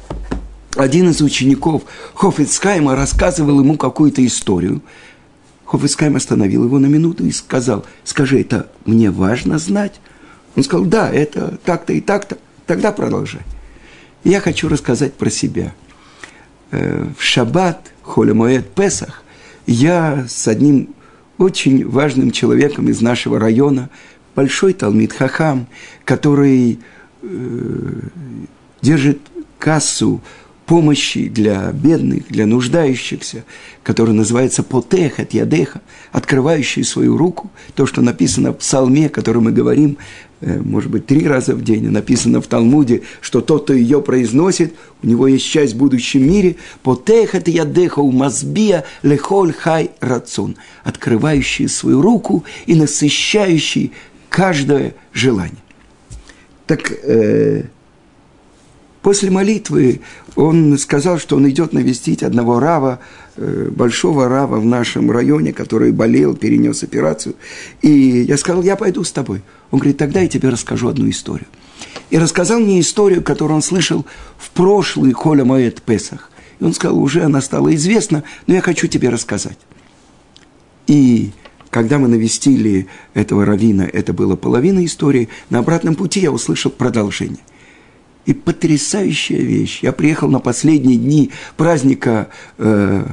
один 0.76 1.10
из 1.10 1.20
учеников 1.20 1.82
Хофицкайма 2.14 2.96
рассказывал 2.96 3.60
ему 3.60 3.76
какую-то 3.76 4.24
историю. 4.24 4.82
Хофицкайм 5.66 6.16
остановил 6.16 6.64
его 6.64 6.78
на 6.78 6.86
минуту 6.86 7.24
и 7.26 7.32
сказал, 7.32 7.84
скажи, 8.04 8.40
это 8.40 8.70
мне 8.84 9.10
важно 9.10 9.58
знать? 9.58 10.00
Он 10.56 10.62
сказал, 10.62 10.84
да, 10.84 11.10
это 11.10 11.58
так-то 11.64 11.92
и 11.92 12.00
так-то. 12.00 12.38
Тогда 12.66 12.92
продолжай. 12.92 13.42
Я 14.24 14.40
хочу 14.40 14.68
рассказать 14.68 15.14
про 15.14 15.30
себя. 15.30 15.74
Э, 16.70 17.06
в 17.18 17.22
шаббат, 17.22 17.92
холемоэд 18.02 18.70
Песах, 18.74 19.22
я 19.66 20.26
с 20.28 20.46
одним 20.48 20.94
очень 21.38 21.88
важным 21.88 22.30
человеком 22.30 22.88
из 22.88 23.00
нашего 23.00 23.38
района, 23.38 23.90
большой 24.34 24.72
Талмит 24.72 25.12
Хахам, 25.12 25.66
который 26.04 26.78
э, 27.22 28.00
держит 28.80 29.20
кассу 29.58 30.20
помощи 30.66 31.28
для 31.28 31.72
бедных, 31.72 32.28
для 32.28 32.46
нуждающихся, 32.46 33.44
который 33.82 34.14
называется 34.14 34.62
«потех 34.62 35.18
от 35.18 35.34
ядеха», 35.34 35.80
открывающий 36.12 36.84
свою 36.84 37.16
руку, 37.16 37.50
то, 37.74 37.86
что 37.86 38.00
написано 38.00 38.52
в 38.52 38.58
псалме, 38.58 39.08
который 39.08 39.42
мы 39.42 39.52
говорим, 39.52 39.98
э, 40.40 40.60
может 40.60 40.90
быть, 40.90 41.06
три 41.06 41.26
раза 41.26 41.54
в 41.54 41.62
день, 41.64 41.90
написано 41.90 42.40
в 42.40 42.46
Талмуде, 42.46 43.02
что 43.20 43.40
тот, 43.40 43.64
кто 43.64 43.72
ее 43.72 44.00
произносит, 44.00 44.74
у 45.02 45.06
него 45.06 45.26
есть 45.26 45.46
часть 45.46 45.74
в 45.74 45.78
будущем 45.78 46.26
мире, 46.26 46.56
«потех 46.82 47.34
от 47.34 47.48
ядеха 47.48 48.00
у 48.00 48.12
мазбия 48.12 48.84
лехоль 49.02 49.52
хай 49.52 49.90
рацун», 50.00 50.56
открывающий 50.84 51.68
свою 51.68 52.02
руку 52.02 52.44
и 52.66 52.74
насыщающий 52.74 53.92
каждое 54.28 54.94
желание. 55.12 55.58
Так 56.66 56.90
э, 56.90 57.64
после 59.02 59.30
молитвы 59.30 60.00
он 60.36 60.78
сказал, 60.78 61.18
что 61.18 61.36
он 61.36 61.48
идет 61.50 61.72
навестить 61.72 62.22
одного 62.22 62.60
рава, 62.60 63.00
э, 63.36 63.68
большого 63.70 64.28
рава 64.28 64.58
в 64.58 64.64
нашем 64.64 65.10
районе, 65.10 65.52
который 65.52 65.92
болел, 65.92 66.34
перенес 66.34 66.82
операцию. 66.82 67.34
И 67.82 67.90
я 67.90 68.38
сказал, 68.38 68.62
я 68.62 68.76
пойду 68.76 69.04
с 69.04 69.12
тобой. 69.12 69.42
Он 69.70 69.78
говорит, 69.78 69.98
тогда 69.98 70.20
я 70.20 70.28
тебе 70.28 70.48
расскажу 70.48 70.88
одну 70.88 71.10
историю. 71.10 71.46
И 72.10 72.18
рассказал 72.18 72.60
мне 72.60 72.80
историю, 72.80 73.22
которую 73.22 73.56
он 73.56 73.62
слышал 73.62 74.06
в 74.38 74.50
прошлый 74.50 75.12
Коля 75.12 75.44
Моэт 75.44 75.82
Песах. 75.82 76.30
И 76.60 76.64
он 76.64 76.72
сказал, 76.72 76.98
уже 76.98 77.22
она 77.24 77.40
стала 77.40 77.74
известна, 77.74 78.22
но 78.46 78.54
я 78.54 78.60
хочу 78.60 78.86
тебе 78.86 79.08
рассказать. 79.08 79.58
И 80.86 81.32
когда 81.70 81.98
мы 81.98 82.08
навестили 82.08 82.86
этого 83.14 83.44
равина, 83.44 83.88
это 83.90 84.12
была 84.12 84.36
половина 84.36 84.84
истории, 84.84 85.28
на 85.48 85.60
обратном 85.60 85.94
пути 85.94 86.20
я 86.20 86.30
услышал 86.30 86.70
продолжение. 86.70 87.40
И 88.24 88.34
потрясающая 88.34 89.40
вещь. 89.40 89.80
Я 89.82 89.92
приехал 89.92 90.28
на 90.28 90.38
последние 90.38 90.96
дни 90.96 91.32
праздника 91.56 92.28
э, 92.58 93.04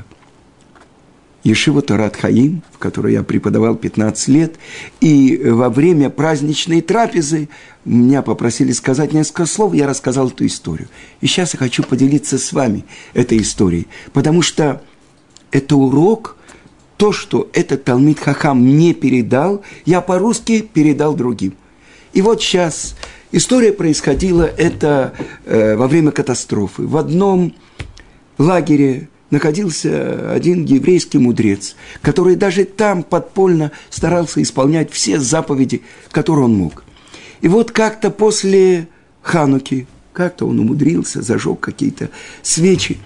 Ешива 1.43 1.81
Тарат 1.81 2.15
Хаим, 2.15 2.61
в 2.71 2.77
которой 2.77 3.13
я 3.13 3.23
преподавал 3.23 3.75
15 3.75 4.27
лет, 4.27 4.55
и 4.99 5.41
во 5.43 5.69
время 5.69 6.09
праздничной 6.09 6.81
трапезы 6.81 7.49
меня 7.85 8.21
попросили 8.21 8.71
сказать 8.71 9.13
несколько 9.13 9.45
слов, 9.45 9.73
я 9.73 9.87
рассказал 9.87 10.27
эту 10.27 10.45
историю. 10.45 10.89
И 11.21 11.27
сейчас 11.27 11.53
я 11.53 11.59
хочу 11.59 11.83
поделиться 11.83 12.37
с 12.37 12.51
вами 12.51 12.85
этой 13.13 13.39
историей, 13.39 13.87
потому 14.13 14.41
что 14.41 14.81
это 15.51 15.75
урок, 15.75 16.35
то, 16.97 17.13
что 17.13 17.49
этот 17.53 17.85
Талмит 17.85 18.19
Хахам 18.19 18.61
мне 18.61 18.93
передал, 18.93 19.63
я 19.85 20.01
по-русски 20.01 20.61
передал 20.61 21.15
другим. 21.15 21.53
И 22.11 22.21
вот 22.21 22.41
сейчас 22.41 22.95
История 23.31 23.71
происходила 23.71 24.43
это 24.43 25.13
э, 25.45 25.75
во 25.75 25.87
время 25.87 26.11
катастрофы. 26.11 26.83
В 26.83 26.97
одном 26.97 27.53
лагере 28.39 29.07
находился 29.29 30.31
один 30.31 30.65
еврейский 30.65 31.19
мудрец, 31.19 31.75
который 32.01 32.35
даже 32.35 32.65
там 32.65 33.03
подпольно 33.03 33.71
старался 33.91 34.41
исполнять 34.41 34.91
все 34.91 35.19
заповеди, 35.19 35.83
которые 36.11 36.45
он 36.45 36.55
мог. 36.55 36.83
И 37.41 37.47
вот 37.47 37.71
как-то 37.71 38.09
после 38.09 38.87
Хануки, 39.21 39.85
как-то 40.11 40.47
он 40.47 40.59
умудрился, 40.59 41.21
зажег 41.21 41.59
какие-то 41.59 42.09
свечи. 42.41 42.97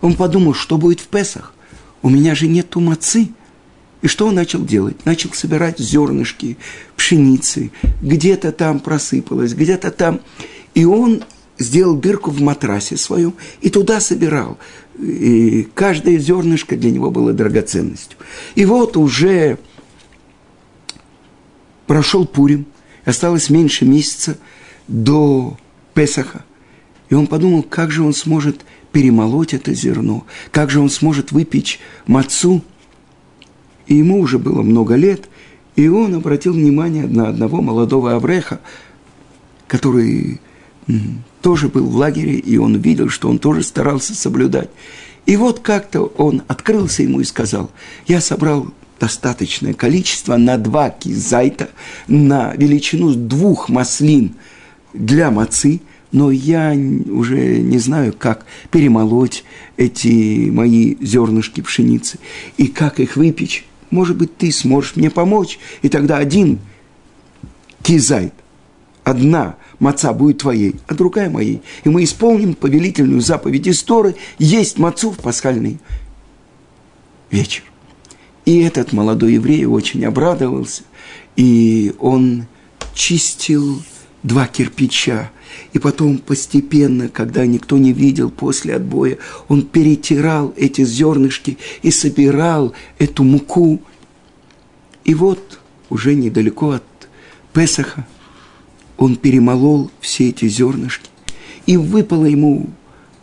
Он 0.00 0.14
подумал, 0.14 0.54
что 0.54 0.78
будет 0.78 1.00
в 1.00 1.08
Песах. 1.08 1.52
У 2.00 2.08
меня 2.08 2.34
же 2.34 2.46
нет 2.46 2.74
мацы– 2.76 3.28
и 4.06 4.08
что 4.08 4.28
он 4.28 4.36
начал 4.36 4.64
делать? 4.64 5.04
Начал 5.04 5.32
собирать 5.32 5.80
зернышки 5.80 6.58
пшеницы, 6.96 7.72
где-то 8.00 8.52
там 8.52 8.78
просыпалось, 8.78 9.52
где-то 9.52 9.90
там. 9.90 10.20
И 10.74 10.84
он 10.84 11.24
сделал 11.58 11.96
дырку 11.96 12.30
в 12.30 12.40
матрасе 12.40 12.96
своем 12.96 13.34
и 13.62 13.68
туда 13.68 13.98
собирал. 13.98 14.58
И 14.96 15.66
каждое 15.74 16.18
зернышко 16.18 16.76
для 16.76 16.92
него 16.92 17.10
было 17.10 17.32
драгоценностью. 17.32 18.16
И 18.54 18.64
вот 18.64 18.96
уже 18.96 19.58
прошел 21.88 22.26
Пурим, 22.26 22.66
осталось 23.04 23.50
меньше 23.50 23.86
месяца 23.86 24.38
до 24.86 25.58
Песаха. 25.94 26.44
И 27.08 27.14
он 27.14 27.26
подумал, 27.26 27.64
как 27.64 27.90
же 27.90 28.04
он 28.04 28.14
сможет 28.14 28.60
перемолоть 28.92 29.52
это 29.52 29.74
зерно, 29.74 30.24
как 30.52 30.70
же 30.70 30.78
он 30.78 30.90
сможет 30.90 31.32
выпечь 31.32 31.80
мацу– 32.06 32.62
и 33.86 33.96
ему 33.96 34.20
уже 34.20 34.38
было 34.38 34.62
много 34.62 34.94
лет, 34.94 35.28
и 35.76 35.88
он 35.88 36.14
обратил 36.14 36.54
внимание 36.54 37.06
на 37.06 37.28
одного 37.28 37.60
молодого 37.60 38.14
Авреха, 38.14 38.60
который 39.66 40.40
тоже 41.42 41.68
был 41.68 41.86
в 41.86 41.96
лагере, 41.96 42.38
и 42.38 42.56
он 42.56 42.76
видел, 42.76 43.08
что 43.08 43.28
он 43.28 43.38
тоже 43.38 43.62
старался 43.62 44.14
соблюдать. 44.14 44.70
И 45.26 45.36
вот 45.36 45.60
как-то 45.60 46.02
он 46.02 46.42
открылся 46.46 47.02
ему 47.02 47.20
и 47.20 47.24
сказал, 47.24 47.70
я 48.06 48.20
собрал 48.20 48.68
достаточное 49.00 49.74
количество 49.74 50.36
на 50.36 50.56
два 50.56 50.90
кизайта, 50.90 51.68
на 52.06 52.54
величину 52.54 53.14
двух 53.14 53.68
маслин 53.68 54.34
для 54.94 55.30
мацы, 55.30 55.80
но 56.12 56.30
я 56.30 56.70
уже 56.70 57.58
не 57.58 57.78
знаю, 57.78 58.14
как 58.16 58.46
перемолоть 58.70 59.44
эти 59.76 60.48
мои 60.50 60.96
зернышки 61.00 61.60
пшеницы 61.60 62.18
и 62.56 62.68
как 62.68 63.00
их 63.00 63.16
выпечь. 63.16 63.66
Может 63.90 64.16
быть, 64.16 64.36
ты 64.36 64.50
сможешь 64.52 64.96
мне 64.96 65.10
помочь, 65.10 65.58
и 65.82 65.88
тогда 65.88 66.16
один 66.16 66.58
кизайт, 67.82 68.34
одна 69.04 69.56
маца 69.78 70.12
будет 70.12 70.38
твоей, 70.38 70.76
а 70.86 70.94
другая 70.94 71.30
моей. 71.30 71.62
И 71.84 71.88
мы 71.88 72.04
исполним 72.04 72.54
повелительную 72.54 73.20
заповедь 73.20 73.68
истории 73.68 74.16
есть 74.38 74.78
мацу 74.78 75.10
в 75.10 75.18
пасхальный 75.18 75.78
вечер. 77.30 77.62
И 78.44 78.60
этот 78.60 78.92
молодой 78.92 79.34
еврей 79.34 79.64
очень 79.66 80.04
обрадовался, 80.04 80.82
и 81.34 81.94
он 81.98 82.46
чистил 82.94 83.82
два 84.22 84.46
кирпича, 84.46 85.30
и 85.72 85.78
потом 85.78 86.18
постепенно, 86.18 87.08
когда 87.08 87.46
никто 87.46 87.78
не 87.78 87.92
видел 87.92 88.30
после 88.30 88.74
отбоя, 88.74 89.18
он 89.48 89.62
перетирал 89.62 90.52
эти 90.56 90.84
зернышки 90.84 91.58
и 91.82 91.90
собирал 91.90 92.72
эту 92.98 93.24
муку. 93.24 93.80
И 95.04 95.14
вот 95.14 95.60
уже 95.88 96.14
недалеко 96.14 96.72
от 96.72 96.84
Песаха 97.52 98.06
он 98.96 99.16
перемолол 99.16 99.90
все 100.00 100.30
эти 100.30 100.48
зернышки. 100.48 101.10
И 101.66 101.76
выпала 101.76 102.24
ему 102.24 102.70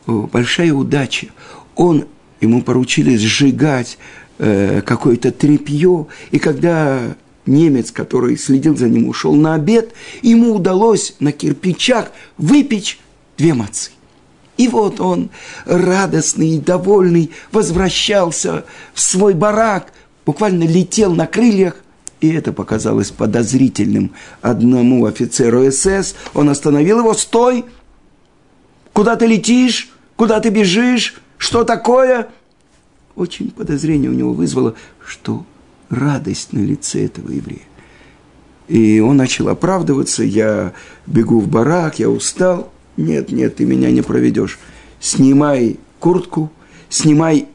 большая 0.06 0.74
удача. 0.74 1.28
Он, 1.76 2.06
ему 2.42 2.62
поручили 2.62 3.16
сжигать 3.16 3.98
э, 4.38 4.82
какое-то 4.82 5.32
трепье, 5.32 6.08
и 6.32 6.40
когда 6.40 7.16
немец, 7.46 7.92
который 7.92 8.38
следил 8.38 8.78
за 8.78 8.90
ним, 8.90 9.08
ушел 9.08 9.34
на 9.34 9.56
обед, 9.56 9.94
ему 10.22 10.56
удалось 10.56 11.16
на 11.20 11.32
кирпичах 11.32 12.12
выпечь 12.38 13.00
две 13.38 13.54
мацы. 13.54 13.92
И 14.58 14.68
вот 14.68 15.00
он, 15.00 15.30
радостный 15.66 16.52
и 16.52 16.60
довольный, 16.60 17.32
возвращался 17.52 18.66
в 18.94 19.02
свой 19.02 19.34
барак, 19.34 19.92
буквально 20.26 20.64
летел 20.64 21.14
на 21.14 21.26
крыльях, 21.26 21.76
и 22.22 22.30
это 22.30 22.54
показалось 22.54 23.12
подозрительным 23.12 24.14
одному 24.42 25.06
офицеру 25.06 25.70
СС. 25.70 26.16
Он 26.34 26.50
остановил 26.50 27.00
его, 27.00 27.14
стой! 27.14 27.66
Куда 28.94 29.16
ты 29.18 29.26
летишь? 29.26 29.92
Куда 30.16 30.40
ты 30.40 30.50
бежишь? 30.50 31.16
Что 31.38 31.66
такое? 31.66 32.30
Очень 33.16 33.52
подозрение 33.52 34.10
у 34.10 34.14
него 34.14 34.32
вызвало, 34.32 34.76
что 35.06 35.46
радость 35.94 36.54
на 36.54 36.60
лице 36.60 37.06
этого 37.06 37.32
еврея. 37.32 37.62
И 38.68 39.00
он 39.00 39.18
начал 39.18 39.50
оправдываться, 39.50 40.24
я 40.24 40.74
бегу 41.06 41.40
в 41.40 41.48
барак, 41.48 42.00
я 42.00 42.10
устал. 42.10 42.72
Нет, 42.96 43.32
нет, 43.32 43.58
ты 43.58 43.66
меня 43.66 43.92
не 43.92 44.02
проведешь. 44.02 44.60
Снимай 45.00 45.80
куртку, 46.00 46.52
снимай 46.90 47.48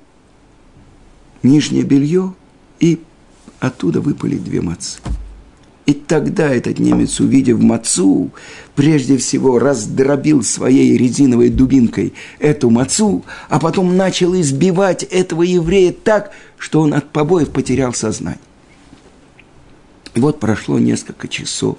нижнее 1.43 1.85
белье, 1.85 2.35
и 2.81 3.01
оттуда 3.61 4.01
выпали 4.01 4.37
две 4.37 4.61
мацы. 4.61 4.99
И 5.89 5.95
тогда 5.95 6.55
этот 6.55 6.79
немец, 6.79 7.19
увидев 7.19 7.61
мацу, 7.63 8.31
прежде 8.75 9.17
всего 9.17 9.59
раздробил 9.59 10.43
своей 10.43 10.99
резиновой 10.99 11.49
дубинкой 11.49 12.13
эту 12.39 12.69
мацу, 12.69 13.25
а 13.49 13.59
потом 13.59 13.97
начал 13.97 14.39
избивать 14.39 15.03
этого 15.05 15.45
еврея 15.45 15.95
так, 15.95 16.33
что 16.59 16.83
он 16.83 16.93
от 16.93 17.09
побоев 17.09 17.49
потерял 17.49 17.95
сознание. 17.95 18.39
И 20.15 20.21
вот 20.21 20.41
прошло 20.41 20.79
несколько 20.79 21.27
часов, 21.27 21.79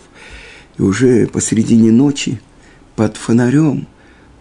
и 0.80 0.82
уже 0.82 1.28
посредине 1.28 1.92
ночи 1.92 2.42
под 2.96 3.16
фонарем 3.16 3.86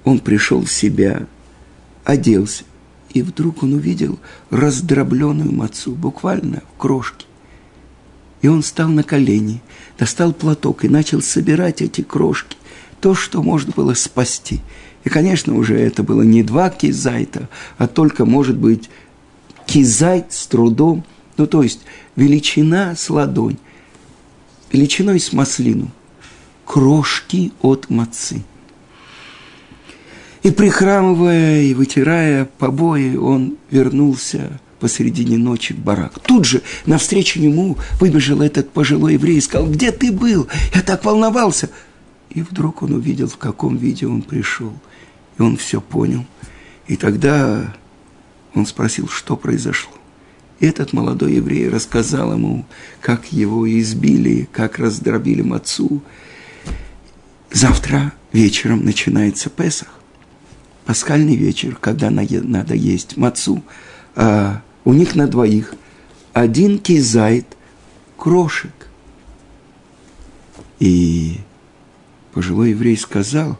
он 0.05 0.21
пришел 0.21 0.63
в 0.63 0.73
себя, 0.73 1.27
оделся, 2.05 2.65
и 3.11 3.21
вдруг 3.21 3.63
он 3.63 3.75
увидел 3.75 4.19
раздробленную 4.49 5.53
мацу, 5.53 5.93
буквально 5.95 6.63
в 6.75 6.79
крошке. 6.79 7.28
И 8.42 8.48
он 8.48 8.62
стал 8.62 8.88
на 8.88 9.03
колени, 9.03 9.61
достал 9.98 10.33
платок 10.33 10.85
и 10.85 10.88
начал 10.88 11.20
собирать 11.20 11.83
эти 11.83 12.03
крошки, 12.03 12.57
то, 13.01 13.14
что 13.14 13.42
можно 13.42 13.72
было 13.74 13.94
спасти. 13.94 14.61
И, 15.05 15.09
конечно, 15.09 15.57
уже 15.57 15.79
это 15.79 16.03
было 16.03 16.22
не 16.22 16.42
два 16.42 16.70
кизайта, 16.70 17.48
а 17.79 17.87
только, 17.87 18.24
может 18.24 18.57
быть, 18.57 18.90
кизайт 19.66 20.33
с 20.33 20.46
трудом, 20.46 21.05
ну, 21.37 21.46
то 21.46 21.62
есть 21.62 21.81
величина 22.16 22.96
с 22.96 23.11
ладонь, 23.11 23.59
величиной 24.72 25.20
с 25.20 25.33
маслину, 25.33 25.90
крошки 26.64 27.53
от 27.62 27.90
мацы. 27.90 28.42
И 30.42 30.51
прихрамывая 30.51 31.62
и 31.62 31.74
вытирая 31.74 32.44
побои, 32.44 33.16
он 33.16 33.57
вернулся 33.70 34.61
посредине 34.79 35.38
ночи 35.38 35.73
в 35.73 35.79
барак. 35.79 36.19
Тут 36.21 36.45
же 36.45 36.62
навстречу 36.87 37.41
нему 37.41 37.77
выбежал 38.01 38.43
этот 38.43 38.71
пожилой 38.71 39.14
еврей 39.14 39.38
и 39.38 39.41
сказал, 39.41 39.69
где 39.69 39.93
ты 39.93 40.12
был? 40.12 40.49
Я 40.75 40.83
так 40.83 41.05
волновался. 41.05 41.71
И 42.31 42.43
вдруг 42.43 42.83
он 42.83 42.95
увидел, 42.95 43.29
в 43.29 43.37
каком 43.37 43.77
виде 43.77 44.07
он 44.07 44.23
пришел. 44.23 44.73
И 45.38 45.43
он 45.43 45.57
все 45.57 45.81
понял. 45.81 46.25
И 46.87 46.97
тогда 46.97 47.75
он 48.55 48.67
спросил, 48.67 49.09
что 49.09 49.37
произошло. 49.37 49.93
И 50.61 50.67
этот 50.67 50.93
молодой 50.93 51.35
еврей 51.35 51.69
рассказал 51.69 52.33
ему, 52.33 52.67
как 53.01 53.33
его 53.33 53.69
избили, 53.81 54.49
как 54.53 54.79
раздробили 54.79 55.43
мацу. 55.43 56.03
Завтра 57.51 58.12
вечером 58.33 58.85
начинается 58.85 59.51
Песах. 59.51 59.88
Пасхальный 60.85 61.37
вечер, 61.37 61.77
когда 61.81 62.11
надо 62.11 62.75
есть 62.75 63.17
мацу. 63.17 63.62
А 64.17 64.62
у 64.88 64.94
них 64.94 65.14
на 65.14 65.27
двоих 65.27 65.74
один 66.33 66.79
кизайт 66.79 67.44
крошек. 68.16 68.72
И 70.79 71.40
пожилой 72.33 72.70
еврей 72.70 72.96
сказал, 72.96 73.59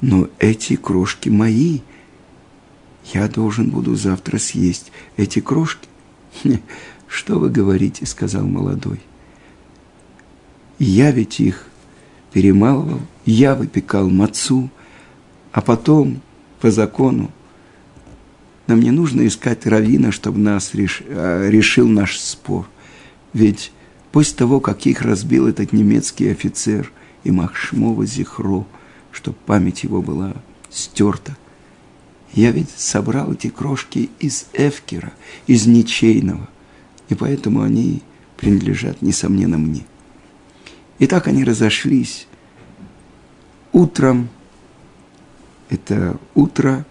но 0.00 0.30
эти 0.38 0.76
крошки 0.76 1.28
мои, 1.28 1.80
я 3.12 3.28
должен 3.28 3.68
буду 3.68 3.94
завтра 3.94 4.38
съесть 4.38 4.90
эти 5.18 5.40
крошки. 5.40 5.86
Что 7.08 7.38
вы 7.38 7.50
говорите, 7.50 8.06
сказал 8.06 8.46
молодой. 8.46 9.00
Я 10.78 11.10
ведь 11.10 11.40
их 11.40 11.66
перемалывал, 12.32 13.02
я 13.26 13.54
выпекал 13.54 14.08
мацу, 14.08 14.70
а 15.52 15.60
потом 15.60 16.22
по 16.58 16.70
закону 16.70 17.30
нам 18.70 18.80
не 18.80 18.92
нужно 18.92 19.26
искать 19.26 19.66
равина, 19.66 20.12
чтобы 20.12 20.38
нас 20.38 20.74
реш... 20.74 21.02
А, 21.08 21.48
решил 21.48 21.88
наш 21.88 22.18
спор. 22.18 22.68
Ведь 23.32 23.72
после 24.12 24.36
того, 24.36 24.60
как 24.60 24.86
их 24.86 25.02
разбил 25.02 25.48
этот 25.48 25.72
немецкий 25.72 26.28
офицер 26.30 26.92
и 27.24 27.32
Махшмова 27.32 28.06
Зихро, 28.06 28.66
чтобы 29.10 29.36
память 29.44 29.82
его 29.82 30.02
была 30.02 30.34
стерта, 30.70 31.36
я 32.32 32.52
ведь 32.52 32.70
собрал 32.70 33.32
эти 33.32 33.48
крошки 33.48 34.08
из 34.20 34.46
Эфкера, 34.52 35.12
из 35.48 35.66
ничейного, 35.66 36.48
и 37.08 37.16
поэтому 37.16 37.62
они 37.62 38.02
принадлежат, 38.36 39.02
несомненно, 39.02 39.58
мне. 39.58 39.84
И 41.00 41.08
так 41.08 41.26
они 41.26 41.42
разошлись. 41.42 42.28
Утром, 43.72 44.28
это 45.70 46.20
утро 46.36 46.86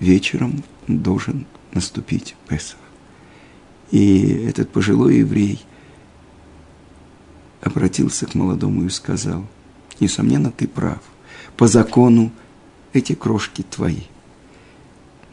вечером 0.00 0.62
должен 0.86 1.46
наступить 1.72 2.36
Песах. 2.48 2.78
И 3.90 4.28
этот 4.48 4.70
пожилой 4.70 5.18
еврей 5.18 5.60
обратился 7.60 8.26
к 8.26 8.34
молодому 8.34 8.84
и 8.84 8.88
сказал, 8.88 9.46
несомненно, 10.00 10.50
ты 10.50 10.66
прав, 10.66 11.00
по 11.56 11.66
закону 11.66 12.32
эти 12.92 13.14
крошки 13.14 13.62
твои. 13.62 14.02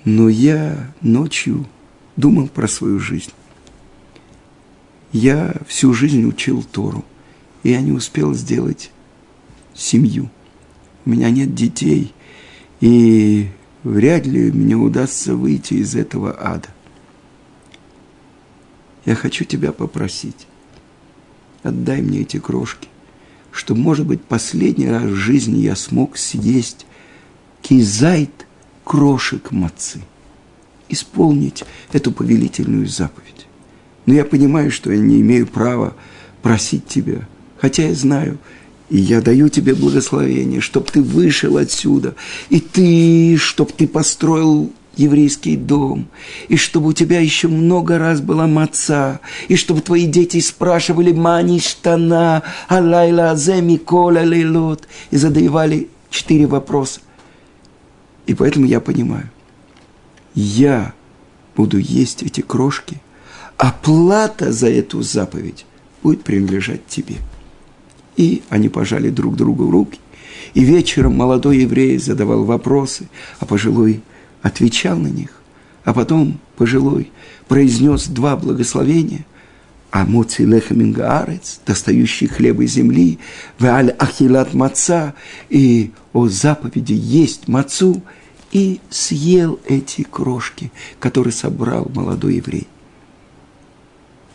Но 0.06 0.30
я 0.30 0.93
ночью 1.02 1.65
думал 2.15 2.47
про 2.47 2.67
свою 2.67 2.99
жизнь. 2.99 3.32
Я 5.12 5.56
всю 5.67 5.93
жизнь 5.93 6.26
учил 6.26 6.63
Тору, 6.63 7.06
и 7.62 7.69
я 7.69 7.82
не 7.82 7.91
успел 7.91 8.34
сделать 8.34 8.91
семью. 9.73 10.30
У 11.06 11.12
меня 11.12 11.30
нет 11.30 11.54
детей, 11.54 12.13
и 12.82 13.49
вряд 13.84 14.26
ли 14.26 14.52
мне 14.52 14.76
удастся 14.76 15.36
выйти 15.36 15.76
из 15.76 15.96
этого 15.96 16.36
ада. 16.39 16.69
Я 19.06 19.15
хочу 19.15 19.43
тебя 19.43 19.72
попросить, 19.72 20.48
отдай 21.62 22.02
мне 22.02 22.22
эти 22.22 22.39
крошки, 22.39 22.88
что, 23.52 23.76
может 23.76 24.08
быть, 24.08 24.24
последний 24.24 24.88
раз 24.88 25.04
в 25.04 25.15
жизни 25.15 25.60
я 25.60 25.76
смог 25.76 26.17
съесть 26.17 26.86
кизайт 27.62 28.48
крошек 28.84 29.52
мацы, 29.52 30.02
исполнить 30.89 31.63
эту 31.91 32.12
повелительную 32.12 32.88
заповедь. 32.88 33.48
Но 34.06 34.13
я 34.13 34.26
понимаю, 34.26 34.72
что 34.72 34.91
я 34.91 35.00
не 35.00 35.22
имею 35.22 35.48
права 35.48 35.96
просить 36.41 36.88
тебя, 36.88 37.28
хотя 37.58 37.84
я 37.88 37.93
знаю– 37.93 38.38
и 38.93 38.97
я 38.99 39.21
даю 39.21 39.49
тебе 39.49 39.73
благословение, 39.73 40.62
чтобы 40.62 40.86
ты 40.86 41.01
вышел 41.01 41.58
отсюда, 41.58 42.13
и 42.49 42.60
ты, 42.60 43.38
чтобы 43.38 43.71
ты 43.75 43.88
построил 43.88 44.71
еврейский 44.95 45.58
дом, 45.58 46.10
и 46.47 46.58
чтобы 46.58 46.89
у 46.89 46.93
тебя 46.93 47.19
еще 47.19 47.47
много 47.47 47.97
раз 47.97 48.21
была 48.21 48.45
маца, 48.45 49.19
и 49.47 49.56
чтобы 49.56 49.82
твои 49.82 50.06
дети 50.06 50.39
спрашивали 50.41 51.12
«Мани 51.12 51.60
штана, 51.60 52.43
алайла 52.67 53.32
аземи 53.32 53.77
коля 53.77 54.21
лейлот», 54.21 54.88
и 55.10 55.17
задавали 55.17 55.89
четыре 56.12 56.45
вопроса. 56.45 56.99
И 58.27 58.36
поэтому 58.36 58.67
я 58.67 58.79
понимаю, 58.79 59.32
я 60.36 60.93
буду 61.56 61.79
есть 61.79 62.21
эти 62.21 62.41
крошки, 62.41 63.01
а 63.58 63.71
плата 63.71 64.51
за 64.51 64.69
эту 64.69 65.01
заповедь 65.01 65.65
будет 66.03 66.21
принадлежать 66.23 66.86
тебе– 66.86 67.15
и 68.15 68.43
они 68.49 68.69
пожали 68.69 69.10
друг 69.10 69.36
другу 69.36 69.69
руки. 69.69 69.99
И 70.54 70.63
вечером 70.63 71.17
молодой 71.17 71.60
еврей 71.60 71.97
задавал 71.97 72.43
вопросы, 72.43 73.08
а 73.39 73.45
пожилой 73.45 74.02
отвечал 74.41 74.97
на 74.97 75.08
них. 75.08 75.41
А 75.84 75.93
потом 75.93 76.39
пожилой 76.58 77.12
произнес 77.47 78.08
два 78.08 78.38
благословения. 78.38 79.26
А 79.91 80.06
моци 80.06 80.43
лехамингаарец, 80.43 81.60
достающий 81.67 82.28
хлеба 82.28 82.65
земли, 82.65 83.19
веаль 83.60 83.91
ахилат 83.91 84.54
маца, 84.54 85.13
и 85.49 85.91
о 86.13 86.28
заповеди 86.28 86.93
есть 86.93 87.47
мацу, 87.47 88.02
и 88.52 88.80
съел 88.89 89.60
эти 89.67 90.04
крошки, 90.04 90.71
которые 90.99 91.32
собрал 91.34 91.91
молодой 91.93 92.36
еврей. 92.36 92.67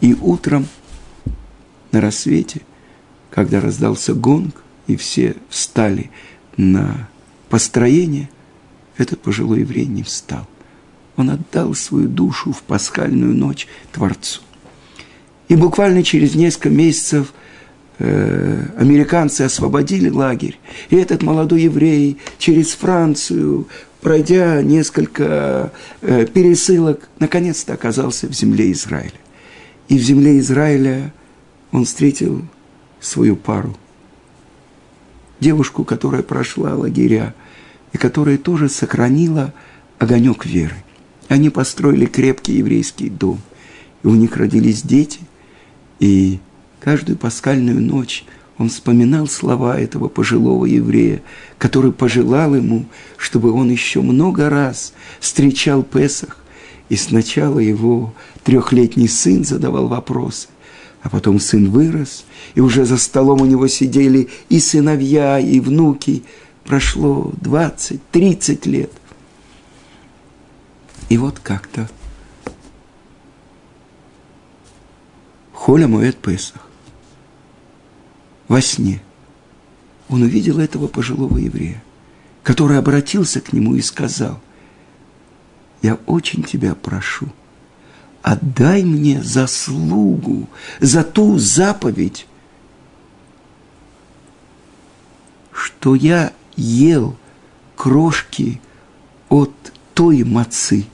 И 0.00 0.14
утром 0.14 0.66
на 1.90 2.00
рассвете 2.00 2.62
когда 3.30 3.60
раздался 3.60 4.14
гонг, 4.14 4.62
и 4.86 4.96
все 4.96 5.36
встали 5.48 6.10
на 6.56 7.08
построение, 7.48 8.28
этот 8.96 9.20
пожилой 9.20 9.60
еврей 9.60 9.86
не 9.86 10.02
встал. 10.02 10.46
Он 11.16 11.30
отдал 11.30 11.74
свою 11.74 12.08
душу 12.08 12.52
в 12.52 12.62
пасхальную 12.62 13.34
ночь 13.34 13.66
Творцу. 13.92 14.40
И 15.48 15.56
буквально 15.56 16.02
через 16.02 16.34
несколько 16.34 16.70
месяцев 16.70 17.32
э, 17.98 18.66
американцы 18.76 19.42
освободили 19.42 20.10
лагерь. 20.10 20.58
И 20.90 20.96
этот 20.96 21.22
молодой 21.22 21.62
еврей 21.62 22.18
через 22.38 22.72
Францию, 22.72 23.66
пройдя 24.00 24.62
несколько 24.62 25.72
э, 26.02 26.26
пересылок, 26.26 27.08
наконец-то 27.18 27.74
оказался 27.74 28.28
в 28.28 28.32
земле 28.32 28.70
Израиля. 28.72 29.12
И 29.88 29.98
в 29.98 30.02
земле 30.02 30.38
Израиля 30.38 31.12
он 31.72 31.84
встретил 31.84 32.44
свою 33.00 33.36
пару. 33.36 33.76
Девушку, 35.40 35.84
которая 35.84 36.22
прошла 36.22 36.74
лагеря, 36.74 37.34
и 37.92 37.98
которая 37.98 38.38
тоже 38.38 38.68
сохранила 38.68 39.52
огонек 39.98 40.44
веры. 40.44 40.76
Они 41.28 41.50
построили 41.50 42.06
крепкий 42.06 42.54
еврейский 42.54 43.10
дом, 43.10 43.40
и 44.02 44.06
у 44.06 44.14
них 44.14 44.36
родились 44.36 44.82
дети, 44.82 45.20
и 46.00 46.38
каждую 46.80 47.18
пасхальную 47.18 47.80
ночь 47.80 48.24
он 48.56 48.68
вспоминал 48.68 49.28
слова 49.28 49.78
этого 49.78 50.08
пожилого 50.08 50.64
еврея, 50.64 51.22
который 51.58 51.92
пожелал 51.92 52.54
ему, 52.54 52.86
чтобы 53.16 53.52
он 53.52 53.70
еще 53.70 54.02
много 54.02 54.50
раз 54.50 54.92
встречал 55.20 55.82
Песах, 55.82 56.38
и 56.88 56.96
сначала 56.96 57.60
его 57.60 58.14
трехлетний 58.42 59.08
сын 59.08 59.44
задавал 59.44 59.88
вопросы, 59.88 60.48
а 61.02 61.08
потом 61.08 61.38
сын 61.40 61.70
вырос, 61.70 62.24
и 62.54 62.60
уже 62.60 62.84
за 62.84 62.96
столом 62.98 63.42
у 63.42 63.46
него 63.46 63.68
сидели 63.68 64.28
и 64.48 64.60
сыновья, 64.60 65.38
и 65.38 65.60
внуки. 65.60 66.24
Прошло 66.64 67.32
20-30 67.40 68.68
лет. 68.68 68.92
И 71.08 71.16
вот 71.16 71.38
как-то 71.38 71.88
Холя 75.52 75.88
Моэт 75.88 76.16
Песах 76.16 76.62
во 78.48 78.60
сне 78.60 79.02
он 80.08 80.22
увидел 80.22 80.58
этого 80.58 80.88
пожилого 80.88 81.38
еврея, 81.38 81.82
который 82.42 82.78
обратился 82.78 83.40
к 83.40 83.52
нему 83.52 83.74
и 83.74 83.80
сказал, 83.82 84.40
«Я 85.82 85.98
очень 86.06 86.42
тебя 86.42 86.74
прошу, 86.74 87.28
отдай 88.22 88.82
мне 88.82 89.22
заслугу 89.22 90.48
за 90.80 91.04
ту 91.04 91.38
заповедь, 91.38 92.26
что 95.52 95.94
я 95.94 96.32
ел 96.56 97.16
крошки 97.76 98.60
от 99.28 99.52
той 99.94 100.24
мацы, 100.24 100.86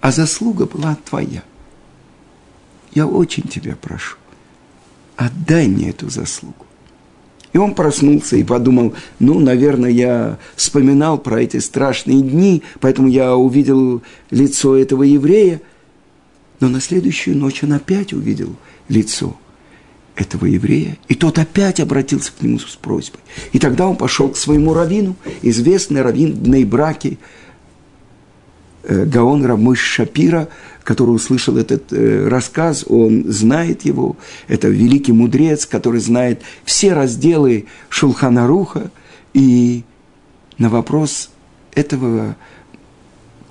а 0.00 0.12
заслуга 0.12 0.66
была 0.66 0.96
твоя. 1.08 1.42
Я 2.94 3.06
очень 3.06 3.48
тебя 3.48 3.76
прошу, 3.76 4.16
отдай 5.16 5.68
мне 5.68 5.90
эту 5.90 6.10
заслугу. 6.10 6.66
И 7.52 7.58
он 7.58 7.74
проснулся 7.74 8.36
и 8.36 8.44
подумал, 8.44 8.94
ну, 9.18 9.38
наверное, 9.38 9.90
я 9.90 10.38
вспоминал 10.56 11.18
про 11.18 11.42
эти 11.42 11.58
страшные 11.58 12.22
дни, 12.22 12.62
поэтому 12.80 13.08
я 13.08 13.36
увидел 13.36 14.02
лицо 14.30 14.76
этого 14.76 15.02
еврея. 15.02 15.60
Но 16.62 16.68
на 16.68 16.80
следующую 16.80 17.36
ночь 17.36 17.64
он 17.64 17.72
опять 17.72 18.12
увидел 18.12 18.54
лицо 18.88 19.36
этого 20.14 20.46
еврея, 20.46 20.96
и 21.08 21.16
тот 21.16 21.40
опять 21.40 21.80
обратился 21.80 22.30
к 22.30 22.40
нему 22.40 22.60
с 22.60 22.76
просьбой. 22.76 23.18
И 23.50 23.58
тогда 23.58 23.88
он 23.88 23.96
пошел 23.96 24.28
к 24.28 24.36
своему 24.36 24.72
раввину, 24.72 25.16
известный 25.42 26.02
раввин 26.02 26.36
Бнейбраки, 26.36 27.18
э, 28.84 29.06
Гаон 29.06 29.44
Рамыш 29.44 29.80
Шапира, 29.80 30.46
который 30.84 31.10
услышал 31.10 31.56
этот 31.56 31.92
э, 31.92 32.28
рассказ, 32.28 32.84
он 32.86 33.24
знает 33.32 33.84
его. 33.84 34.16
Это 34.46 34.68
великий 34.68 35.10
мудрец, 35.10 35.66
который 35.66 35.98
знает 35.98 36.42
все 36.64 36.92
разделы 36.92 37.66
Шулханаруха. 37.88 38.92
И 39.34 39.82
на 40.58 40.68
вопрос 40.68 41.30
этого 41.74 42.36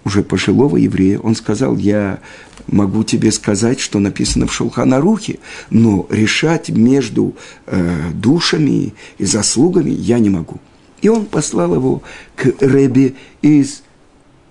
уже 0.06 0.24
пожилого 0.24 0.78
еврея, 0.78 1.20
он 1.20 1.36
сказал, 1.36 1.76
я 1.78 2.20
могу 2.68 3.04
тебе 3.04 3.32
сказать, 3.32 3.80
что 3.80 4.00
написано 4.00 4.48
в 4.48 4.54
Шулханарухе, 4.54 5.40
но 5.70 6.08
решать 6.10 6.70
между 6.70 7.36
э, 7.68 8.12
душами 8.14 8.94
и 9.18 9.26
заслугами 9.26 9.92
я 9.92 10.20
не 10.20 10.30
могу. 10.30 10.60
И 11.02 11.10
он 11.10 11.26
послал 11.26 11.76
его 11.76 12.04
к 12.36 12.46
Ребе 12.62 13.16
из 13.42 13.84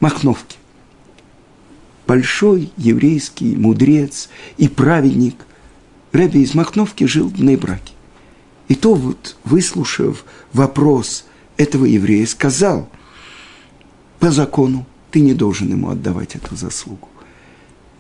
Махновки 0.01 0.57
большой 2.11 2.73
еврейский 2.77 3.55
мудрец 3.55 4.31
и 4.57 4.66
праведник. 4.66 5.46
Рэби 6.11 6.38
из 6.38 6.57
Махновки 6.57 7.05
жил 7.05 7.29
в 7.29 7.40
Нейбраке. 7.40 7.92
И 8.66 8.75
то 8.75 8.94
вот, 8.94 9.37
выслушав 9.44 10.25
вопрос 10.53 11.25
этого 11.57 11.85
еврея, 11.85 12.27
сказал, 12.27 12.88
по 14.18 14.33
закону 14.33 14.87
ты 15.12 15.20
не 15.20 15.35
должен 15.35 15.70
ему 15.70 15.88
отдавать 15.88 16.35
эту 16.35 16.57
заслугу. 16.57 17.09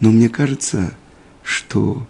Но 0.00 0.10
мне 0.10 0.28
кажется, 0.28 0.94
что 1.42 2.06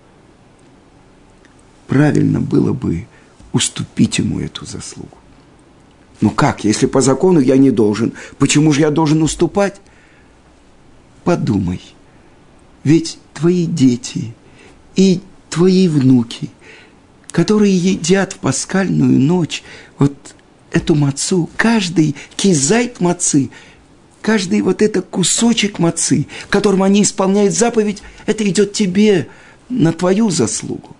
правильно 1.86 2.40
было 2.40 2.72
бы 2.72 3.06
уступить 3.52 4.18
ему 4.18 4.40
эту 4.40 4.64
заслугу. 4.64 5.18
Ну 6.20 6.30
как, 6.30 6.64
если 6.64 6.86
по 6.86 7.00
закону 7.00 7.40
я 7.40 7.56
не 7.56 7.70
должен, 7.70 8.12
почему 8.38 8.72
же 8.72 8.80
я 8.80 8.90
должен 8.90 9.22
уступать? 9.22 9.80
подумай, 11.24 11.80
ведь 12.84 13.18
твои 13.34 13.66
дети 13.66 14.34
и 14.96 15.20
твои 15.48 15.88
внуки, 15.88 16.50
которые 17.30 17.76
едят 17.76 18.32
в 18.32 18.38
пасхальную 18.38 19.18
ночь 19.20 19.62
вот 19.98 20.14
эту 20.72 20.94
мацу, 20.94 21.48
каждый 21.56 22.16
кизайт 22.36 23.00
мацы, 23.00 23.50
каждый 24.22 24.62
вот 24.62 24.82
этот 24.82 25.06
кусочек 25.06 25.78
мацы, 25.78 26.26
которым 26.48 26.82
они 26.82 27.02
исполняют 27.02 27.54
заповедь, 27.54 28.02
это 28.26 28.48
идет 28.48 28.72
тебе 28.72 29.28
на 29.68 29.92
твою 29.92 30.30
заслугу. 30.30 30.96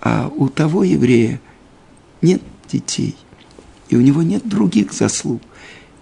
А 0.00 0.30
у 0.34 0.48
того 0.48 0.84
еврея 0.84 1.40
нет 2.22 2.42
детей, 2.70 3.16
и 3.88 3.96
у 3.96 4.00
него 4.00 4.22
нет 4.22 4.46
других 4.46 4.92
заслуг. 4.92 5.42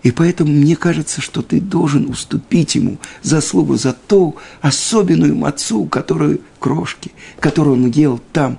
И 0.03 0.12
поэтому 0.12 0.53
мне 0.53 0.77
кажется, 0.77 1.21
что 1.21 1.42
ты 1.42 1.61
должен 1.61 2.09
уступить 2.09 2.77
ему 2.77 2.99
заслугу 3.23 3.77
за 3.77 3.92
ту 3.92 4.37
особенную 4.61 5.35
мацу, 5.35 5.85
которую 5.87 6.42
крошки, 6.61 7.11
которую 7.40 7.75
он 7.75 7.90
ел 7.90 8.21
там, 8.33 8.59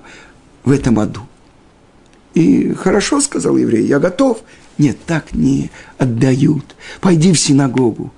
в 0.64 0.70
этом 0.70 0.98
аду. 0.98 1.22
И 2.34 2.74
хорошо, 2.74 3.20
сказал 3.22 3.56
еврей, 3.56 3.86
я 3.86 3.98
готов. 3.98 4.42
Нет, 4.78 4.98
так 5.06 5.34
не 5.34 5.70
отдают. 5.98 6.76
Пойди 7.00 7.32
в 7.32 7.38
синагогу, 7.38 8.12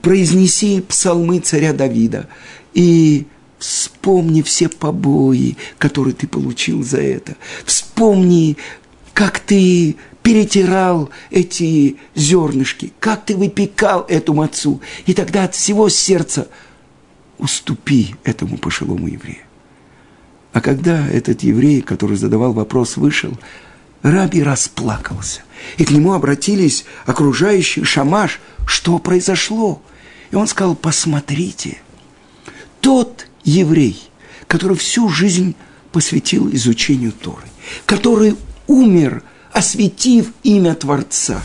произнеси 0.00 0.80
псалмы 0.80 1.40
царя 1.40 1.72
Давида 1.72 2.28
и 2.72 3.26
вспомни 3.58 4.42
все 4.42 4.68
побои, 4.68 5.56
которые 5.78 6.14
ты 6.14 6.28
получил 6.28 6.84
за 6.84 7.00
это. 7.00 7.36
Вспомни, 7.64 8.56
как 9.12 9.40
ты 9.40 9.96
перетирал 10.22 11.10
эти 11.30 11.96
зернышки, 12.14 12.92
как 13.00 13.24
ты 13.24 13.36
выпекал 13.36 14.04
эту 14.08 14.34
мацу. 14.34 14.80
И 15.06 15.14
тогда 15.14 15.44
от 15.44 15.54
всего 15.54 15.88
сердца 15.88 16.48
уступи 17.38 18.14
этому 18.24 18.58
пожилому 18.58 19.08
еврею. 19.08 19.42
А 20.52 20.60
когда 20.60 21.06
этот 21.08 21.42
еврей, 21.42 21.82
который 21.82 22.16
задавал 22.16 22.52
вопрос, 22.52 22.96
вышел, 22.96 23.32
Раби 24.02 24.42
расплакался. 24.42 25.42
И 25.76 25.84
к 25.84 25.90
нему 25.90 26.12
обратились 26.12 26.84
окружающие 27.06 27.84
шамаш, 27.84 28.40
что 28.66 28.98
произошло. 28.98 29.82
И 30.30 30.36
он 30.36 30.46
сказал, 30.46 30.76
посмотрите, 30.76 31.78
тот 32.80 33.26
еврей, 33.44 34.00
который 34.46 34.76
всю 34.76 35.08
жизнь 35.08 35.56
посвятил 35.92 36.48
изучению 36.52 37.12
Торы, 37.12 37.46
который 37.86 38.36
умер– 38.66 39.22
осветив 39.52 40.32
имя 40.42 40.74
Творца. 40.74 41.42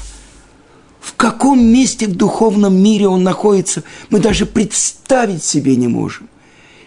В 1.00 1.16
каком 1.16 1.62
месте 1.62 2.08
в 2.08 2.16
духовном 2.16 2.76
мире 2.82 3.08
он 3.08 3.24
находится, 3.24 3.84
мы 4.10 4.20
даже 4.20 4.46
представить 4.46 5.44
себе 5.44 5.76
не 5.76 5.88
можем. 5.88 6.30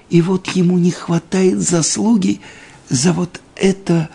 И 0.08 0.22
вот 0.22 0.48
ему 0.48 0.78
не 0.78 0.90
хватает 0.90 1.60
заслуги 1.60 2.40
за 2.88 3.12
вот 3.12 3.40
это 3.56 4.08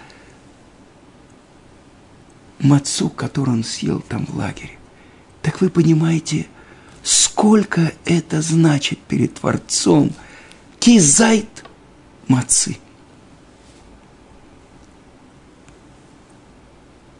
мацу, 2.63 3.09
который 3.09 3.51
он 3.51 3.63
съел 3.63 4.01
там 4.01 4.25
в 4.25 4.35
лагере. 4.35 4.77
Так 5.41 5.61
вы 5.61 5.69
понимаете, 5.69 6.47
сколько 7.03 7.91
это 8.05 8.41
значит 8.41 8.99
перед 8.99 9.35
Творцом 9.35 10.11
кизайт 10.79 11.65
мацы– 12.27 12.77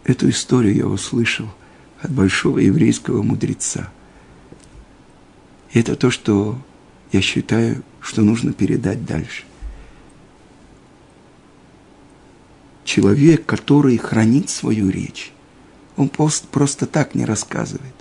Эту 0.03 0.29
историю 0.29 0.75
я 0.75 0.87
услышал 0.87 1.47
от 2.01 2.11
большого 2.11 2.57
еврейского 2.57 3.21
мудреца. 3.21 3.91
Это 5.71 5.95
то, 5.95 6.09
что 6.09 6.59
я 7.11 7.21
считаю, 7.21 7.83
что 8.01 8.21
нужно 8.21 8.51
передать 8.51 9.05
дальше. 9.05 9.43
Человек, 12.83 13.45
который 13.45 13.97
хранит 13.97 14.49
свою 14.49 14.89
речь, 14.89 15.31
он 15.97 16.09
просто, 16.09 16.47
просто 16.47 16.85
так 16.85 17.15
не 17.15 17.25
рассказывает. 17.25 17.93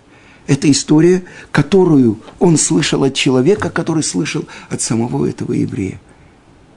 Это 0.47 0.71
история, 0.71 1.23
которую 1.53 2.19
он 2.39 2.57
слышал 2.57 3.05
от 3.05 3.15
человека, 3.15 3.71
который 3.71 4.03
слышал 4.03 4.45
от 4.69 4.81
самого 4.81 5.27
этого 5.27 5.53
еврея. 5.53 6.01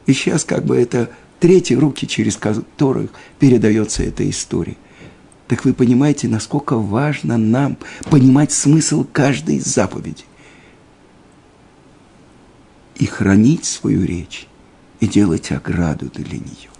И 0.06 0.14
сейчас 0.14 0.44
как 0.44 0.66
бы 0.66 0.76
это 0.78 1.10
третьи 1.40 1.76
руки, 1.76 2.08
через 2.08 2.38
которых 2.38 3.12
передается 3.40 4.04
эта 4.04 4.30
история. 4.30 4.78
Так 5.48 5.66
вы 5.66 5.74
понимаете, 5.74 6.28
насколько 6.28 6.78
важно 6.78 7.38
нам 7.38 7.78
понимать 8.10 8.52
смысл 8.52 9.06
каждой 9.12 9.60
заповеди. 9.60 10.24
И 12.96 13.06
хранить 13.06 13.66
свою 13.66 14.06
речь, 14.06 14.48
и 15.00 15.08
делать 15.08 15.52
ограду 15.52 16.10
для 16.14 16.38
нее. 16.38 16.73